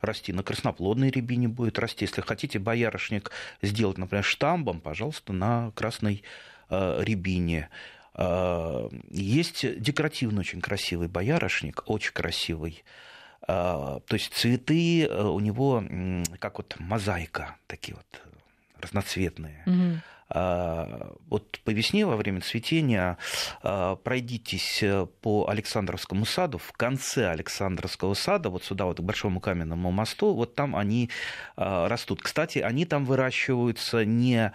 [0.00, 2.04] расти, на красноплодной рябине будет расти.
[2.04, 6.22] Если хотите боярышник сделать, например, штамбом, пожалуйста, на красной
[6.68, 7.70] рябине.
[8.18, 12.82] А, есть декоративный очень красивый боярышник, очень красивый.
[13.46, 15.84] А, то есть цветы э, у него
[16.38, 18.22] как вот мозаика, такие вот
[18.80, 19.62] разноцветные.
[19.66, 20.00] Угу.
[20.28, 23.16] Вот по весне, во время цветения,
[23.62, 29.92] пройдитесь э, по Александровскому саду, в конце Александровского сада, вот сюда, вот к Большому каменному
[29.92, 31.10] мосту, вот там они
[31.54, 32.22] растут.
[32.22, 34.52] Кстати, они там выращиваются не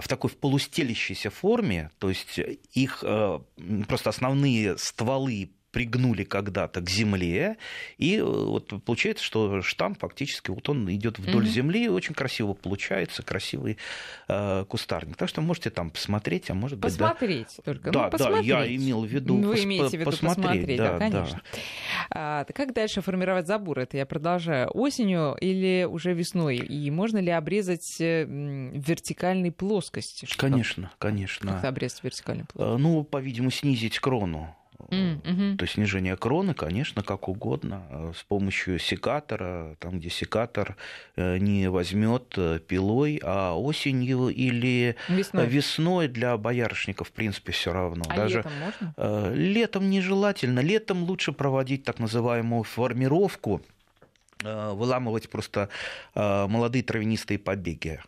[0.00, 2.38] в такой в полустелящейся форме, то есть
[2.72, 3.40] их э,
[3.88, 7.56] просто основные стволы пригнули когда-то к земле,
[7.98, 11.48] и э, вот получается, что штамм фактически вот он идет вдоль mm-hmm.
[11.48, 13.78] земли, очень красиво получается, красивый
[14.28, 15.16] э, кустарник.
[15.16, 16.92] Так что можете там посмотреть, а может быть...
[16.92, 17.62] Посмотреть да...
[17.62, 17.90] только.
[17.90, 18.48] Да, ну, посмотреть.
[18.48, 21.42] да, я имел в виду Вы пос- имеете в виду посмотреть, посмотреть да, да, конечно.
[21.52, 21.60] Да.
[22.10, 23.78] А, как дальше формировать забор?
[23.78, 24.70] Это я продолжаю.
[24.70, 26.56] Осенью или уже весной?
[26.56, 30.26] И можно ли обрезать э, вертикальной плоскости?
[30.36, 31.52] Конечно, конечно.
[31.52, 32.76] Как обрезать вертикальной плоскости?
[32.76, 34.56] Э, ну, по-видимому, снизить крону
[34.88, 35.56] Mm-hmm.
[35.56, 40.76] То есть снижение кроны, конечно, как угодно, э, с помощью секатора, там, где секатор
[41.16, 47.72] э, не возьмет э, пилой, а осенью или весной, весной для боярышника, в принципе, все
[47.72, 48.04] равно.
[48.08, 49.34] А Даже летом можно?
[49.34, 50.60] Летом нежелательно.
[50.60, 53.62] Летом лучше проводить так называемую формировку,
[54.42, 55.68] выламывать просто
[56.14, 58.00] молодые травянистые побеги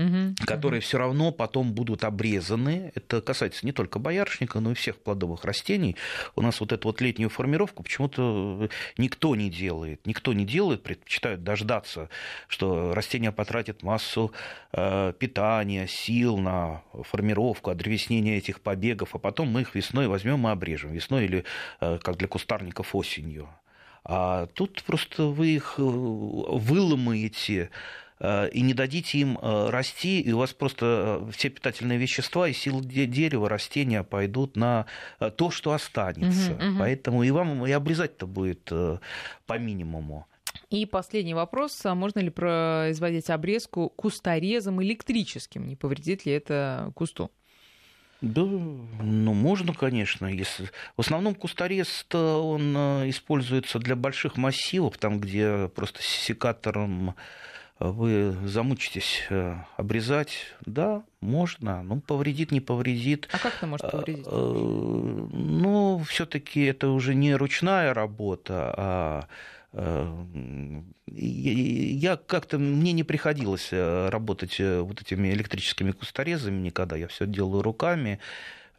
[0.00, 2.92] угу, которые все равно потом будут обрезаны.
[2.94, 5.96] Это касается не только боярышника, но и всех плодовых растений.
[6.36, 10.06] У нас вот эту вот летнюю формировку почему-то никто не делает.
[10.06, 12.08] Никто не делает, предпочитают дождаться,
[12.48, 14.32] что растения потратят массу
[14.72, 20.50] э, питания, сил на формировку, одревеснение этих побегов, а потом мы их весной возьмем и
[20.50, 20.92] обрежем.
[20.92, 21.44] Весной или,
[21.80, 23.48] э, как для кустарников, осенью.
[24.02, 27.70] А тут просто вы их э, выломаете Э,
[28.52, 32.52] и не дадите им э, расти, и у вас просто э, все питательные вещества и
[32.52, 34.86] силы дерева, растения пойдут на
[35.36, 36.52] то, что останется.
[36.52, 36.78] Угу, угу.
[36.78, 38.64] Поэтому и вам и обрезать-то будет
[39.46, 40.26] по минимуму.
[40.68, 41.84] И последний вопрос.
[41.84, 45.66] А можно ли производить обрезку кусторезом электрическим?
[45.66, 47.30] Не повредит ли это кусту?
[48.20, 50.26] Да, ну можно, конечно.
[50.26, 50.66] Если...
[50.96, 57.14] В основном кусторез он э, используется для больших массивов, там, где просто секатором
[57.80, 63.28] вы замучитесь э, обрезать, да, можно, ну, повредит, не повредит.
[63.32, 64.26] А как это может повредить?
[64.26, 69.26] Э, ну, все-таки это уже не ручная работа, а
[71.06, 76.96] я как-то мне не приходилось работать вот этими электрическими кусторезами никогда.
[76.96, 78.18] Я все делаю руками.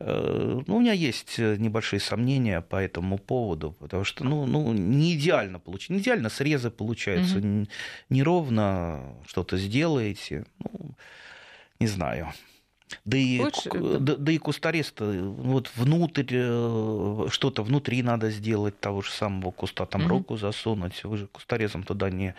[0.06, 5.60] Ну, у меня есть небольшие сомнения по этому поводу, потому что ну, ну, не идеально
[5.60, 5.94] получается.
[5.94, 7.68] Не идеально срезы получаются, угу.
[8.10, 10.46] неровно что-то сделаете.
[10.60, 10.96] Ну,
[11.80, 12.28] не знаю.
[13.06, 13.70] Да и, Лучше...
[14.00, 19.86] да, да и кустарест, вот внутрь, э, что-то внутри надо сделать того же самого куста,
[19.86, 20.10] там угу.
[20.10, 22.36] руку засунуть, вы же кустарезом туда не...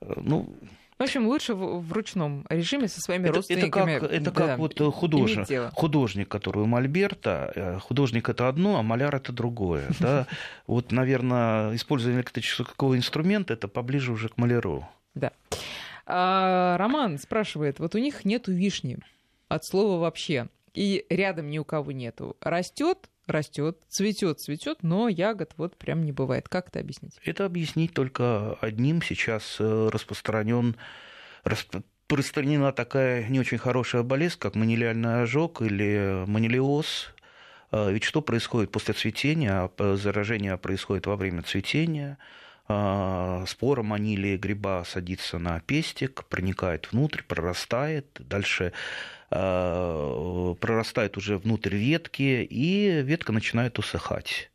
[0.00, 0.54] Э, ну,
[1.02, 3.92] в общем, лучше в, в ручном режиме со своими это, родственниками.
[3.92, 7.52] Это как, это да, как вот художник, художник, который у Мольберта.
[7.54, 9.88] Э, художник это одно, а маляр это другое.
[10.02, 10.26] Да?
[10.66, 14.88] Вот, наверное, использование электрического инструмента это поближе уже к маляру.
[15.14, 15.30] Да.
[16.06, 18.98] А, Роман спрашивает, вот у них нету вишни
[19.48, 22.36] от слова вообще, и рядом ни у кого нету.
[22.40, 26.48] Растет, растет, цветет, цветет, но ягод вот прям не бывает.
[26.48, 27.18] Как это объяснить?
[27.24, 29.02] Это объяснить только одним.
[29.02, 30.76] Сейчас э, распространен
[31.44, 37.14] распространена такая не очень хорошая болезнь, как манилиальный ожог или манилиоз.
[37.70, 39.70] А ведь что происходит после цветения?
[39.76, 42.18] А заражение происходит во время цветения.
[42.68, 48.06] А, спора манилии гриба садится на пестик, проникает внутрь, прорастает.
[48.20, 48.72] Дальше
[49.32, 54.50] прорастает уже внутрь ветки, и ветка начинает усыхать.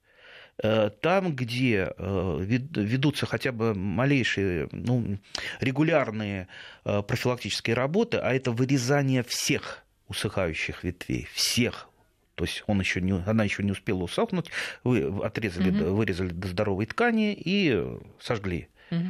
[0.64, 5.20] Э, там, где э, ведутся хотя бы малейшие, ну,
[5.60, 6.48] регулярные
[6.84, 11.90] профилактические работы, а это вырезание всех усыхающих ветвей, всех
[12.36, 14.52] то есть он еще не, она еще не успела усохнуть,
[14.84, 15.96] вы отрезали, угу.
[15.96, 17.84] вырезали до здоровой ткани и
[18.20, 18.68] сожгли.
[18.92, 19.02] Угу.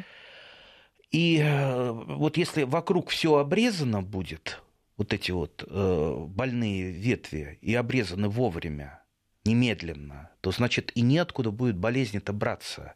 [1.11, 4.61] И вот если вокруг все обрезано будет,
[4.97, 9.03] вот эти вот э, больные ветви и обрезаны вовремя,
[9.45, 12.95] немедленно, то значит и неоткуда будет болезнь-то браться.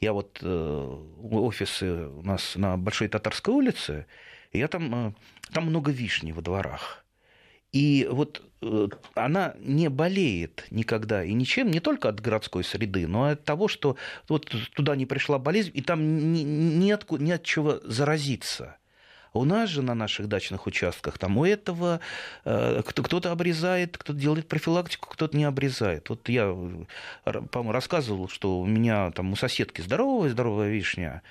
[0.00, 4.06] Я вот э, офисы у нас на Большой Татарской улице,
[4.52, 5.12] и я там, э,
[5.52, 7.04] там много вишни во дворах.
[7.72, 13.24] И вот э, она не болеет никогда и ничем, не только от городской среды, но
[13.24, 13.96] от того, что
[14.28, 18.78] вот туда не пришла болезнь, и там ни, ни, от, ни от чего заразиться.
[19.34, 21.98] У нас же на наших дачных участках там у этого
[22.44, 26.08] э, кто-то обрезает, кто-то делает профилактику, кто-то не обрезает.
[26.08, 26.46] Вот я,
[27.24, 31.22] по-моему, рассказывал, что у меня там у соседки здоровая, здоровая вишня,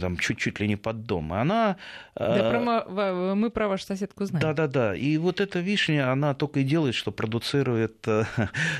[0.00, 1.34] там чуть-чуть ли не под дом.
[1.34, 1.76] И она...
[2.14, 4.42] Да, э, про, мы про вашу соседку знаем.
[4.42, 4.94] Да-да-да.
[4.94, 8.24] И вот эта вишня, она только и делает, что продуцирует э,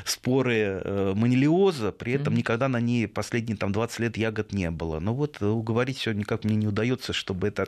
[0.05, 0.83] споры
[1.15, 2.39] манилиоза, при этом mm-hmm.
[2.39, 5.01] никогда на ней последние там, 20 лет ягод не было.
[5.01, 7.67] Но вот уговорить все никак мне не удается, чтобы это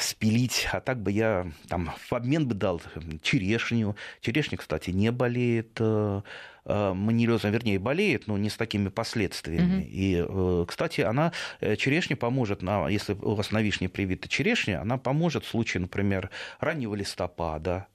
[0.00, 2.80] спилить, а так бы я там в обмен бы дал
[3.22, 3.96] черешню.
[4.20, 9.82] Черешня, кстати, не болеет э, э, манилиозом, вернее, болеет, но не с такими последствиями.
[9.82, 9.88] Mm-hmm.
[9.88, 14.98] И, э, кстати, она, черешня поможет, на, если у вас на вишне привита черешня, она
[14.98, 17.86] поможет в случае, например, раннего листопада,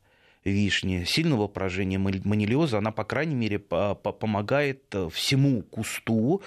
[0.43, 6.41] вишни, сильного поражения манилиоза, она, по крайней мере, помогает всему кусту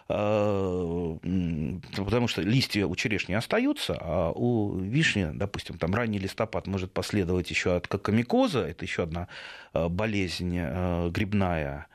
[1.95, 7.49] потому что листья у черешни остаются, а у вишни, допустим, там ранний листопад может последовать
[7.49, 9.27] еще от кокомикоза, это еще одна
[9.73, 11.87] э, болезнь э, грибная.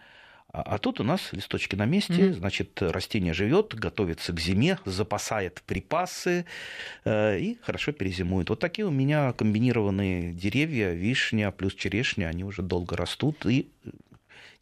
[0.48, 2.32] А, а тут у нас листочки на месте, mm-hmm.
[2.34, 6.46] значит, растение живет, готовится к зиме, запасает припасы
[7.04, 8.48] и хорошо перезимует.
[8.48, 13.68] Вот такие у меня комбинированные деревья, вишня плюс черешня, они уже долго растут и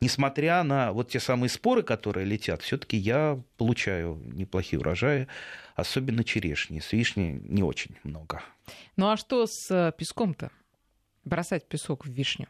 [0.01, 5.29] несмотря на вот те самые споры, которые летят, все-таки я получаю неплохие урожаи,
[5.75, 6.81] особенно черешни.
[6.81, 8.43] С вишни не очень много.
[8.97, 10.51] Ну а что с э, песком-то?
[11.25, 12.49] Бросать песок в вишню?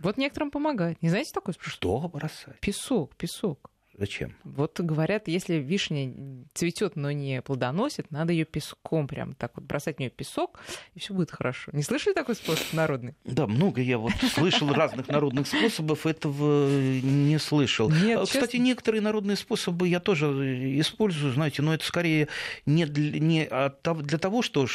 [0.00, 1.02] Вот некоторым помогает.
[1.02, 1.72] Не знаете такой способ?
[1.72, 2.58] Что бросать?
[2.60, 3.70] Песок, песок.
[4.00, 4.34] Зачем?
[4.44, 6.10] Вот говорят, если вишня
[6.54, 10.58] цветет, но не плодоносит, надо ее песком прям так вот бросать в нее песок,
[10.94, 11.70] и все будет хорошо.
[11.74, 13.14] Не слышали такой способ народный?
[13.26, 17.90] Да, много я вот слышал разных народных способов, этого не слышал.
[17.90, 18.64] Нет, Кстати, честно?
[18.64, 22.28] некоторые народные способы я тоже использую, знаете, но это скорее
[22.64, 23.50] не для, не
[23.84, 24.66] для того, что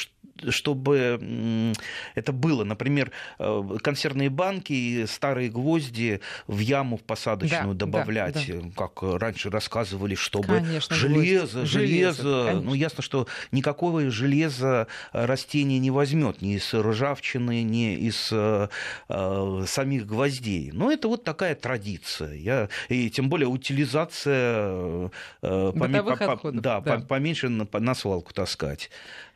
[0.50, 1.74] чтобы
[2.14, 2.64] это было.
[2.64, 8.70] Например, э, консервные банки и старые гвозди в яму в посадочную да, добавлять, да, да.
[8.76, 15.92] как раньше рассказывали, чтобы Конечно, железо, железо, железо ну ясно, что никакого железа растение не
[15.92, 18.68] возьмет ни из ржавчины, ни из э,
[19.68, 20.72] самих гвоздей.
[20.72, 22.34] Но это вот такая традиция.
[22.34, 25.10] Я, и тем более утилизация
[25.42, 27.00] э, Бытовых по, отходов, да, да.
[27.00, 28.90] поменьше на, на свалку таскать.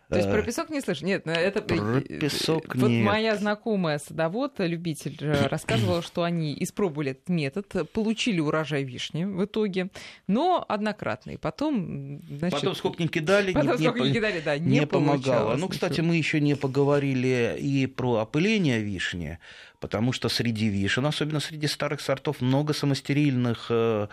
[0.09, 1.03] То есть про песок не слышишь?
[1.03, 1.61] Нет, ну, это...
[1.61, 3.05] Про песок вот нет.
[3.05, 9.45] моя знакомая садовод, любитель, э, рассказывала, что они испробовали этот метод, получили урожай вишни в
[9.45, 9.89] итоге,
[10.25, 11.37] но однократный.
[11.37, 12.59] Потом, значит...
[12.59, 15.55] Потом сколько не кидали, Потом не, сколько не, кидали, да, не, не помогало.
[15.55, 19.37] Ну, кстати, мы еще не поговорили и про опыление вишни
[19.79, 24.07] потому что среди вишен, особенно среди старых сортов, много самостерильных, э,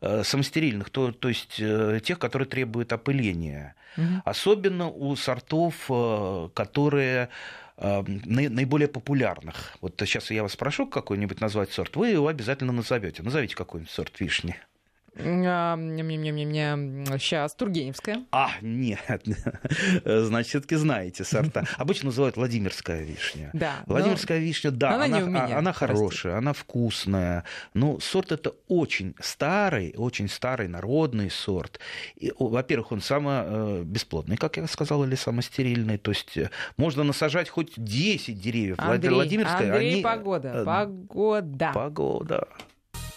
[0.00, 3.74] э, самостерильных то, то есть э, тех, которые требуют опыления.
[3.96, 4.22] Угу.
[4.24, 5.90] Особенно у сортов,
[6.54, 7.28] которые
[7.76, 9.76] наиболее популярных.
[9.80, 13.22] Вот сейчас я вас спрошу какой-нибудь назвать сорт, вы его обязательно назовете.
[13.22, 14.56] Назовите какой-нибудь сорт вишни.
[17.18, 18.24] Сейчас, Тургеневская.
[18.32, 19.22] А, нет.
[20.04, 21.64] Значит, все-таки знаете сорта.
[21.76, 23.50] Обычно называют Владимирская вишня.
[23.52, 23.82] Да.
[23.86, 24.44] Владимирская но...
[24.44, 26.30] вишня, да, она, она, меня, она хорошая, простите.
[26.30, 27.44] она вкусная.
[27.74, 31.78] Но сорт это очень старый, очень старый народный сорт.
[32.16, 35.98] И, во-первых, он самый э, бесплодный, как я сказал, или самостерильный.
[35.98, 38.76] То есть э, можно насажать хоть 10 деревьев.
[38.78, 40.02] Андрей, Владимирская, Андрей, они...
[40.02, 41.70] погода, э, погода.
[41.74, 42.48] Погода.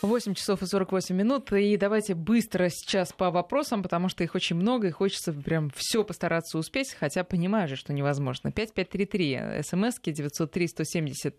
[0.05, 1.51] 8 часов и 48 минут.
[1.53, 6.03] И давайте быстро сейчас по вопросам, потому что их очень много, и хочется прям все
[6.03, 8.51] постараться успеть, хотя понимаю же, что невозможно.
[8.51, 11.33] 5533, смски 903-176-363,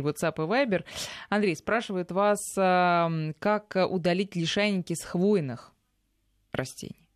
[0.00, 0.84] WhatsApp и Viber.
[1.28, 5.72] Андрей спрашивает вас, как удалить лишайники с хвойных
[6.52, 7.08] растений?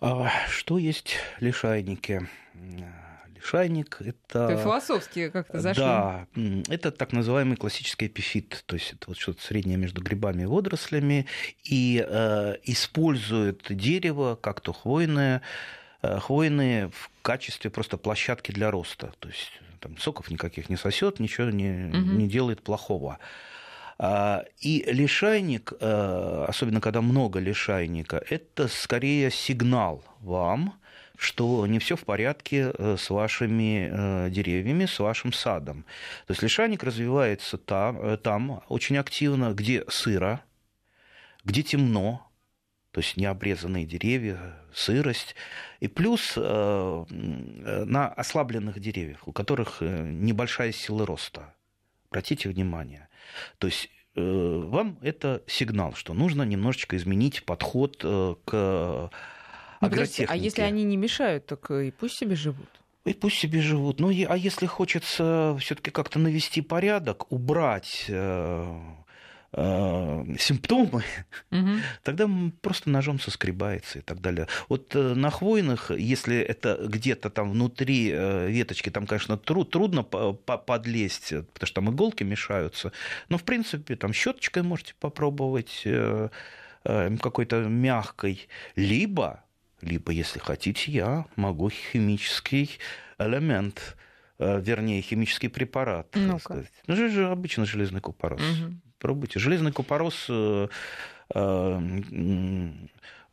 [0.00, 2.28] А, что есть лишайники?
[3.44, 4.48] Шайник это...
[4.48, 5.82] Это философски как-то зашли.
[5.84, 6.26] Да,
[6.68, 11.26] это так называемый классический эпифит, то есть это вот что-то среднее между грибами и водорослями,
[11.62, 15.42] и э, используют дерево, как то хвойное,
[16.00, 21.20] э, хвойные в качестве просто площадки для роста, то есть там соков никаких не сосет,
[21.20, 21.98] ничего не, угу.
[21.98, 23.18] не делает плохого.
[23.98, 30.80] А, и лишайник, э, особенно когда много лишайника, это скорее сигнал вам,
[31.16, 35.84] что не все в порядке э, с вашими э, деревьями, с вашим садом.
[36.26, 40.42] То есть лишайник развивается там, э, там очень активно, где сыро,
[41.44, 42.28] где темно,
[42.90, 45.34] то есть необрезанные деревья, сырость,
[45.80, 51.54] и плюс на ослабленных деревьях, у которых небольшая сила роста.
[52.10, 53.08] Обратите внимание.
[53.58, 59.10] То есть вам это сигнал, что нужно немножечко изменить подход к
[59.86, 60.32] агротехники.
[60.32, 62.68] А если они не мешают, так и пусть себе живут.
[63.04, 64.00] И пусть себе живут.
[64.00, 68.80] Ну, а если хочется все-таки как-то навести порядок, убрать э,
[69.52, 71.04] э, симптомы,
[71.50, 71.70] угу.
[72.02, 72.28] тогда
[72.62, 74.48] просто ножом соскребается и так далее.
[74.70, 80.02] Вот э, на хвойных, если это где-то там внутри э, веточки, там, конечно, тру- трудно
[80.02, 82.92] подлезть, потому что там иголки мешаются.
[83.28, 86.30] Но, в принципе, там щеточкой можете попробовать э,
[86.84, 88.48] какой-то мягкой.
[88.76, 89.44] Либо
[89.80, 92.78] либо, если хотите, я могу химический
[93.18, 93.96] элемент,
[94.38, 96.08] э, вернее, химический препарат.
[96.14, 96.72] ну сказать.
[96.86, 98.40] Ну, же обычно железный купорос.
[98.40, 98.74] Угу.
[98.98, 99.38] Пробуйте.
[99.38, 100.68] Железный купорос э,
[101.34, 101.80] э,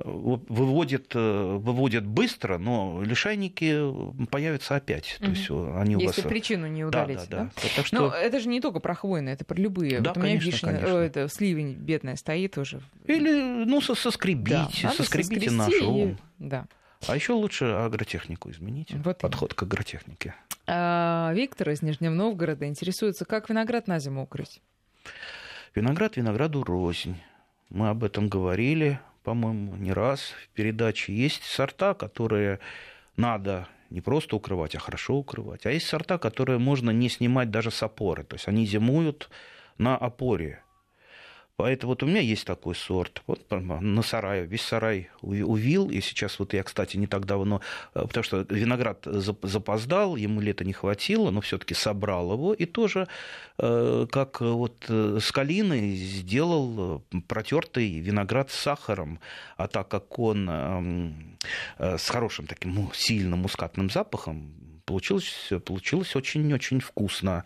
[0.04, 5.18] выводит, выводит быстро, но лишайники появятся опять.
[5.20, 6.32] То есть они Если у вас...
[6.32, 7.28] причину не удалить.
[7.30, 7.70] Да, да, да.
[7.76, 7.95] Так что...
[7.95, 9.99] Но это же не только про хвойные, это про любые.
[9.99, 10.97] Да, вот у меня конечно, вишня, конечно.
[10.97, 12.82] это сливень бедная стоит уже.
[13.06, 16.10] Или, ну, соскребите, да, соскребите ножом.
[16.10, 16.16] И...
[16.39, 16.66] Да.
[17.08, 18.93] А еще лучше агротехнику изменить.
[18.93, 20.36] Вот подход к агротехнике.
[20.68, 24.62] А, Виктор из Нижнего Новгорода интересуется, как виноград на зиму укрыть?
[25.74, 27.18] Виноград винограду рознь.
[27.70, 31.13] Мы об этом говорили по-моему, не раз в передаче.
[31.13, 32.59] Есть сорта, которые
[33.17, 35.65] надо не просто укрывать, а хорошо укрывать.
[35.65, 38.24] А есть сорта, которые можно не снимать даже с опоры.
[38.24, 39.30] То есть они зимуют
[39.78, 40.63] на опоре.
[41.58, 43.22] Поэтому вот у меня есть такой сорт.
[43.28, 45.91] Вот на сарае, весь сарай увил.
[45.91, 47.62] И сейчас вот я, кстати, не так давно,
[47.93, 52.54] э, потому что виноград запоздал, ему лета не хватило, но все-таки собрал его.
[52.54, 53.08] И тоже,
[53.60, 59.20] э, как вот э, с калиной, сделал протертый виноград с сахаром.
[59.58, 61.38] А так как он эм,
[61.78, 64.54] с хорошим таким сильным мускатным запахом,
[64.86, 67.43] получилось, получилось очень-очень вкусно.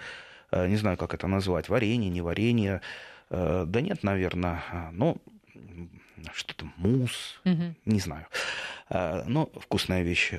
[0.52, 2.82] Не знаю, как это назвать, варенье, не варенье.
[3.30, 4.62] Э, да нет, наверное.
[4.92, 5.18] Ну,
[6.34, 7.76] что-то мусс, угу.
[7.86, 8.28] не знаю.
[8.90, 10.34] Э, но вкусная вещь.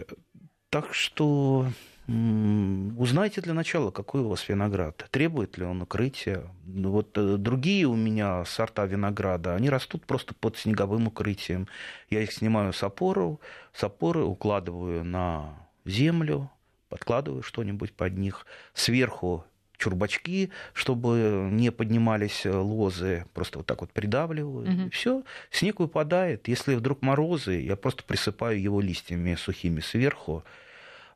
[0.71, 1.69] Так что
[2.09, 6.45] Узнайте для начала, какой у вас виноград, требует ли он укрытия.
[6.65, 11.67] Ну, вот э, другие у меня сорта винограда, они растут просто под снеговым укрытием.
[12.09, 13.39] Я их снимаю с опоры,
[13.73, 16.49] с опоры укладываю на землю,
[16.91, 18.47] подкладываю что-нибудь под них.
[18.73, 19.45] Сверху
[19.79, 24.87] чурбачки, чтобы не поднимались лозы, просто вот так вот придавливаю, угу.
[24.87, 26.49] и все, снег выпадает.
[26.49, 30.45] Если вдруг морозы, я просто присыпаю его листьями сухими сверху,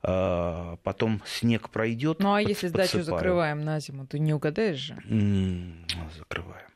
[0.03, 2.21] а, потом снег пройдет.
[2.21, 4.95] Ну а если дачу закрываем на зиму, ты не угадаешь же?
[6.17, 6.71] Закрываем.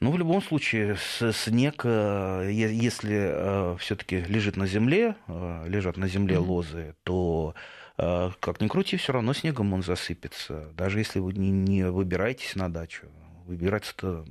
[0.00, 0.96] Ну, в любом случае,
[1.32, 6.46] снег, э, если э, все-таки лежит на земле, э, лежат на земле mm-hmm.
[6.46, 7.54] лозы, то
[7.96, 10.70] как ни крути, все равно снегом он засыпется.
[10.74, 13.06] Даже если вы не выбираетесь на дачу,
[13.46, 14.26] выбираться-то,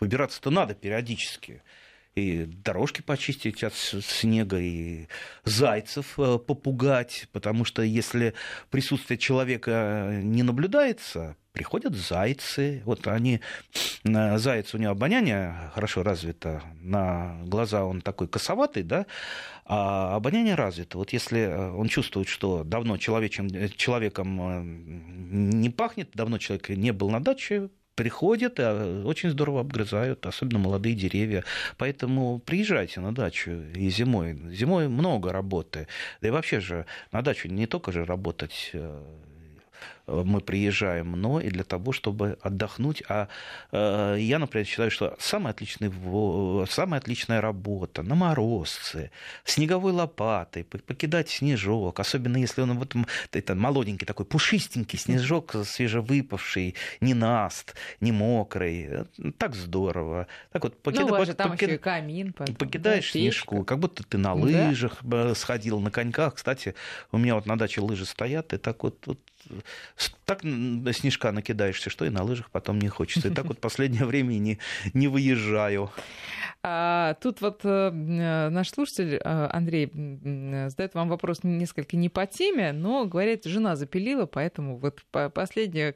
[0.00, 1.62] выбираться-то надо периодически
[2.14, 5.06] и дорожки почистить от снега, и
[5.44, 8.34] зайцев э, попугать, потому что если
[8.70, 12.82] присутствие человека не наблюдается, приходят зайцы.
[12.84, 13.40] Вот они,
[14.04, 19.06] заяц, у него обоняние хорошо развито, на глаза он такой косоватый, да,
[19.64, 20.98] а обоняние развито.
[20.98, 26.92] Вот если э, он чувствует, что давно человечем, человеком э, не пахнет, давно человек не
[26.92, 31.44] был на даче, приходят и а, очень здорово обгрызают, особенно молодые деревья.
[31.76, 34.38] Поэтому приезжайте на дачу и зимой.
[34.50, 35.86] Зимой много работы.
[36.20, 39.02] Да и вообще же на дачу не только же работать э,
[40.24, 43.02] мы приезжаем, но и для того, чтобы отдохнуть.
[43.08, 43.28] А
[43.70, 45.92] э, я, например, считаю, что самая отличная,
[46.66, 49.10] самая отличная работа на морозце,
[49.44, 52.94] снеговой лопатой, покидать снежок, особенно если он вот
[53.32, 59.06] это молоденький такой пушистенький снежок, свежевыпавший, не наст, не мокрый.
[59.38, 60.26] Так здорово.
[60.52, 61.02] Так вот, покида...
[61.02, 61.68] ну, у вас же там покид...
[61.68, 62.32] еще и камин.
[62.32, 65.34] Потом, покидаешь да, снежку, как будто ты на лыжах да.
[65.34, 66.34] сходил, на коньках.
[66.34, 66.74] Кстати,
[67.10, 69.18] у меня вот на даче лыжи стоят, и так вот, вот
[70.24, 73.28] так снежка накидаешься, что и на лыжах потом не хочется.
[73.28, 74.58] И так вот последнее время не,
[74.94, 75.90] не выезжаю.
[76.64, 79.90] А, тут вот э, наш слушатель э, Андрей
[80.68, 85.02] задает вам вопрос несколько не по теме, но говорит, жена запилила, поэтому вот
[85.34, 85.94] последняя,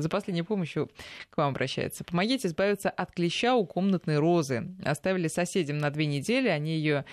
[0.00, 0.90] за последней помощью
[1.30, 2.04] к вам обращается.
[2.04, 4.68] Помогите избавиться от клеща у комнатной розы.
[4.84, 7.04] Оставили соседям на две недели, они ее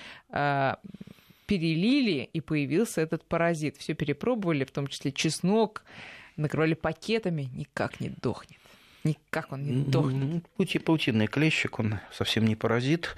[1.50, 3.76] перелили, и появился этот паразит.
[3.78, 5.84] Все перепробовали, в том числе чеснок,
[6.38, 8.60] накрывали пакетами, никак не дохнет.
[9.04, 10.48] Никак он не дохнет.
[10.58, 13.16] Пути, паутинный клещик, он совсем не паразит.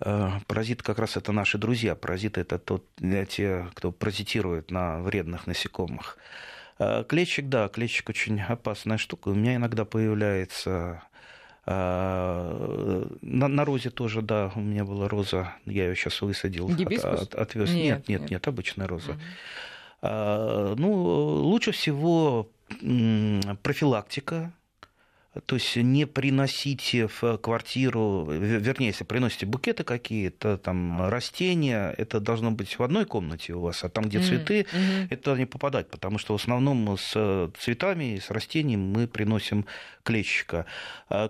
[0.00, 1.94] Э, паразиты как раз это наши друзья.
[1.94, 2.84] Паразиты это тот,
[3.28, 6.18] те, кто паразитирует на вредных насекомых.
[6.80, 9.28] Э, клещик, да, клещик очень опасная штука.
[9.28, 11.04] У меня иногда появляется
[11.64, 17.04] а, на, на розе тоже, да, у меня была роза, я ее сейчас высадил, от,
[17.04, 17.70] от, отвез.
[17.70, 19.12] Нет, нет, нет, нет, обычная роза.
[19.12, 19.20] Угу.
[20.02, 22.48] А, ну, лучше всего
[23.62, 24.52] профилактика
[25.46, 32.50] то есть не приносите в квартиру, вернее, если приносите букеты какие-то, там растения, это должно
[32.50, 35.06] быть в одной комнате у вас, а там, где цветы, mm-hmm.
[35.08, 39.64] это не попадать, потому что в основном с цветами, с растениями мы приносим
[40.02, 40.66] клещика.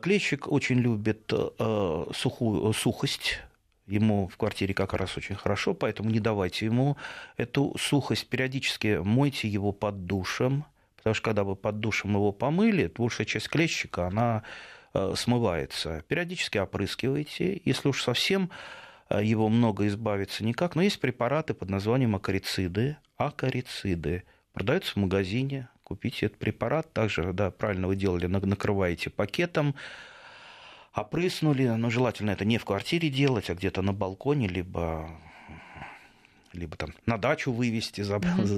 [0.00, 3.38] Клещик очень любит э, сухую, сухость,
[3.86, 6.96] ему в квартире как раз очень хорошо, поэтому не давайте ему
[7.36, 10.64] эту сухость, периодически мойте его под душем,
[11.02, 14.44] Потому что когда вы под душем его помыли, большая часть клещика, она
[14.94, 16.04] э, смывается.
[16.06, 17.60] Периодически опрыскивайте.
[17.64, 18.50] Если уж совсем
[19.10, 20.76] э, его много избавиться никак.
[20.76, 22.98] Но есть препараты под названием акарициды.
[23.16, 24.22] Акарициды.
[24.52, 25.68] Продаются в магазине.
[25.82, 26.92] Купите этот препарат.
[26.92, 29.74] Также, да, правильно вы делали, накрываете пакетом
[30.92, 35.08] опрыснули, но желательно это не в квартире делать, а где-то на балконе, либо
[36.52, 38.48] либо там на дачу вывести, забрать,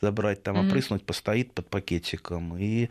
[0.00, 2.88] забрать там, опрыснуть, постоит под пакетиком, и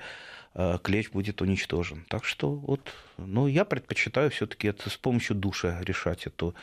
[0.56, 2.06] э, клещ будет уничтожен.
[2.10, 2.82] Так что вот,
[3.18, 6.56] ну, я предпочитаю все-таки это с помощью душа решать эту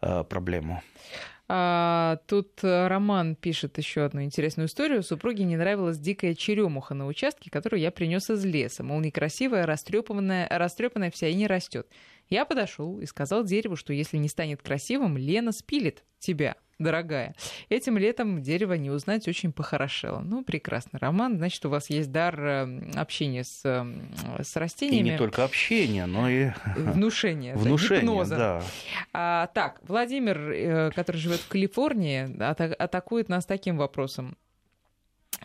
[0.00, 0.82] э, проблему.
[1.46, 5.02] А, тут Роман пишет еще одну интересную историю.
[5.02, 8.82] Супруге не нравилась дикая черемуха на участке, которую я принес из леса.
[8.82, 11.86] Мол, некрасивая, растрепанная, растрепанная вся и не растет.
[12.30, 17.34] Я подошел и сказал дереву, что если не станет красивым, Лена спилит тебя дорогая.
[17.68, 20.20] Этим летом дерево не узнать очень похорошело.
[20.20, 21.36] Ну, прекрасно, Роман.
[21.38, 25.08] Значит, у вас есть дар э, общения с, э, с растениями.
[25.08, 26.50] И не только общения, но и...
[26.76, 27.54] Внушение.
[27.54, 28.36] Внушение, да, гипноза.
[28.36, 28.62] да.
[29.12, 34.36] А, так, Владимир, э, который живет в Калифорнии, атакует нас таким вопросом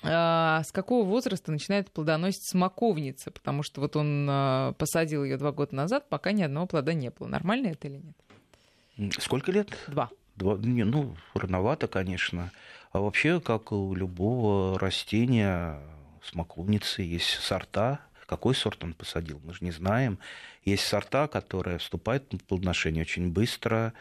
[0.01, 5.75] а, с какого возраста начинает плодоносить смоковница, потому что вот он посадил ее два года
[5.75, 7.27] назад, пока ни одного плода не было.
[7.27, 9.13] Нормально это или нет?
[9.19, 9.69] Сколько лет?
[9.87, 10.09] Два.
[10.39, 12.51] Два, не, ну, рановато, конечно.
[12.93, 15.77] А вообще, как у любого растения,
[16.23, 17.99] смоковницы есть сорта.
[18.25, 20.17] Какой сорт он посадил, мы же не знаем.
[20.63, 23.93] Есть сорта, которые вступают в плодоношение очень быстро.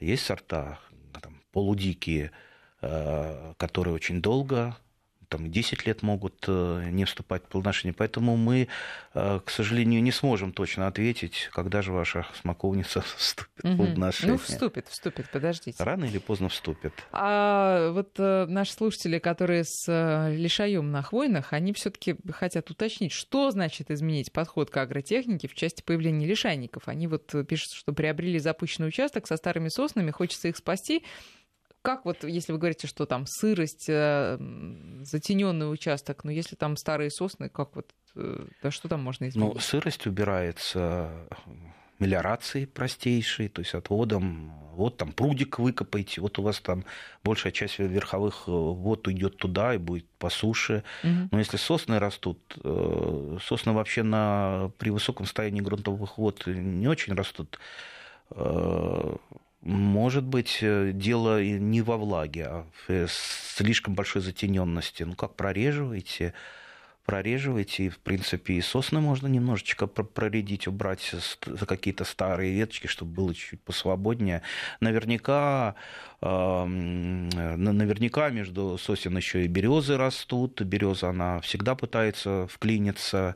[0.00, 0.78] Есть сорта
[1.20, 2.30] там, полудикие,
[2.80, 4.74] э, которые очень долго
[5.28, 7.94] там 10 лет могут э, не вступать в плодоношение.
[7.94, 8.68] Поэтому мы,
[9.14, 14.32] э, к сожалению, не сможем точно ответить, когда же ваша смоковница вступит в плодоношение.
[14.32, 15.82] Ну, вступит, вступит, подождите.
[15.82, 16.92] Рано или поздно вступит.
[17.12, 19.86] А вот э, наши слушатели, которые с
[20.30, 25.54] лишаем на хвойных, они все таки хотят уточнить, что значит изменить подход к агротехнике в
[25.54, 26.88] части появления лишайников.
[26.88, 31.04] Они вот пишут, что приобрели запущенный участок со старыми соснами, хочется их спасти,
[31.84, 34.38] как вот, если вы говорите, что там сырость, э,
[35.02, 39.54] затененный участок, но если там старые сосны, как вот, э, да что там можно изменить?
[39.54, 41.28] Ну, сырость убирается
[41.98, 44.54] мелиорацией простейшей, то есть отводом.
[44.72, 46.86] Вот там прудик выкопайте, вот у вас там
[47.22, 50.84] большая часть верховых э, вод идет туда и будет по суше.
[51.02, 51.28] Угу.
[51.32, 52.38] Но если сосны растут,
[53.46, 57.58] сосны вообще на, при высоком состоянии грунтовых вод не очень растут
[59.64, 65.04] может быть, э, дело не во влаге, а в э, слишком большой затененности.
[65.04, 66.34] Ну, как прореживаете,
[67.06, 71.14] прореживаете, и, в принципе, и сосны можно немножечко проредить, убрать
[71.66, 74.42] какие-то старые веточки, чтобы было чуть-чуть посвободнее.
[74.80, 75.76] Наверняка,
[76.20, 76.76] наверняка
[78.30, 80.60] между сосен еще и березы растут.
[80.60, 83.34] Береза, она всегда пытается вклиниться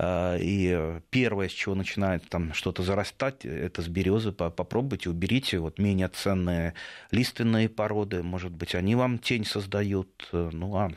[0.00, 4.30] и первое, с чего начинает там что-то зарастать, это с березы.
[4.30, 6.74] Попробуйте, уберите вот менее ценные
[7.10, 8.22] лиственные породы.
[8.22, 10.28] Может быть, они вам тень создают.
[10.30, 10.90] Ну, а,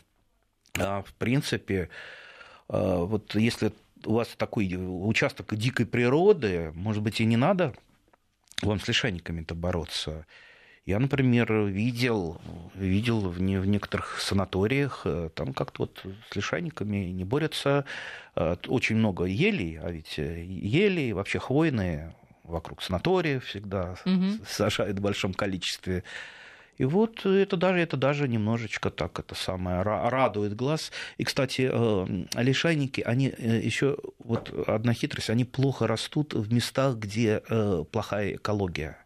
[0.78, 1.90] а в принципе,
[2.70, 3.72] а, вот если
[4.06, 7.74] у вас такой участок дикой природы, может быть, и не надо
[8.62, 10.26] вам с лишайниками-то бороться.
[10.86, 12.42] Я, например, видел,
[12.74, 17.86] видел в, не, в некоторых санаториях, э, там как-то вот с лишайниками не борются.
[18.36, 24.44] Э, очень много елей, а ведь э, ели, вообще хвойные вокруг санаториев всегда угу.
[24.48, 26.04] сажают в большом количестве.
[26.78, 30.92] И вот это даже, это даже немножечко так это самое радует глаз.
[31.20, 31.70] И, кстати,
[32.36, 37.44] лишайники, они еще, вот одна хитрость, они плохо растут в местах, где
[37.92, 39.01] плохая экология.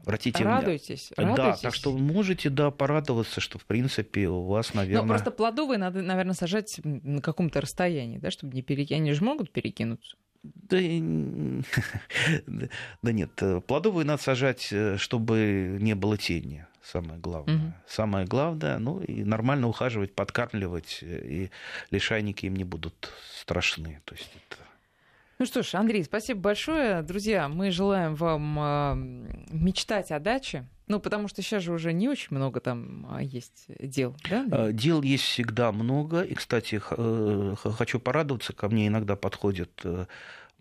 [0.00, 1.60] Обратите радуйтесь, Да, радуйтесь.
[1.60, 5.02] так что вы можете, да, порадоваться, что, в принципе, у вас, наверное...
[5.02, 9.00] Но просто плодовые надо, наверное, сажать на каком-то расстоянии, да, чтобы не перекинуть.
[9.00, 10.16] Они же могут перекинуться.
[10.42, 10.76] Да,
[13.02, 13.30] да нет,
[13.66, 16.66] плодовые надо сажать, э, чтобы не было тени.
[16.82, 17.56] Самое главное.
[17.56, 17.72] Угу.
[17.86, 21.50] Самое главное, ну и нормально ухаживать, подкармливать, э, и
[21.90, 24.00] лишайники им не будут страшны.
[24.04, 24.62] То есть это
[25.42, 27.02] ну что ж, Андрей, спасибо большое.
[27.02, 28.94] Друзья, мы желаем вам э,
[29.50, 30.68] мечтать о даче.
[30.86, 34.46] Ну, потому что сейчас же уже не очень много там а, есть дел, да?
[34.52, 36.22] А, дел есть всегда много.
[36.22, 40.06] И, кстати, э, хочу порадоваться, ко мне иногда подходят э,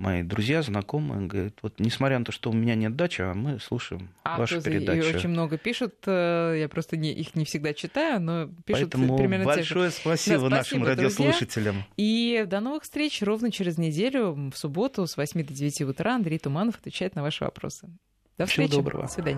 [0.02, 3.60] мои друзья, знакомые, говорят, вот несмотря на то, что у меня нет дачи, а мы
[3.60, 4.98] слушаем а, ваши передачи.
[4.98, 9.18] И очень много пишут, э, я просто не, их не всегда читаю, но пишут Поэтому
[9.18, 10.02] примерно большое те же.
[10.02, 11.76] спасибо, да, нашим радиослушателям.
[11.76, 11.94] Друзья.
[11.98, 16.40] И до новых встреч ровно через неделю в субботу с 8 до 9 утра Андрей
[16.40, 17.88] Туманов отвечает на ваши вопросы.
[18.38, 18.70] До встречи.
[18.70, 19.04] Всего доброго.
[19.04, 19.30] До свидания.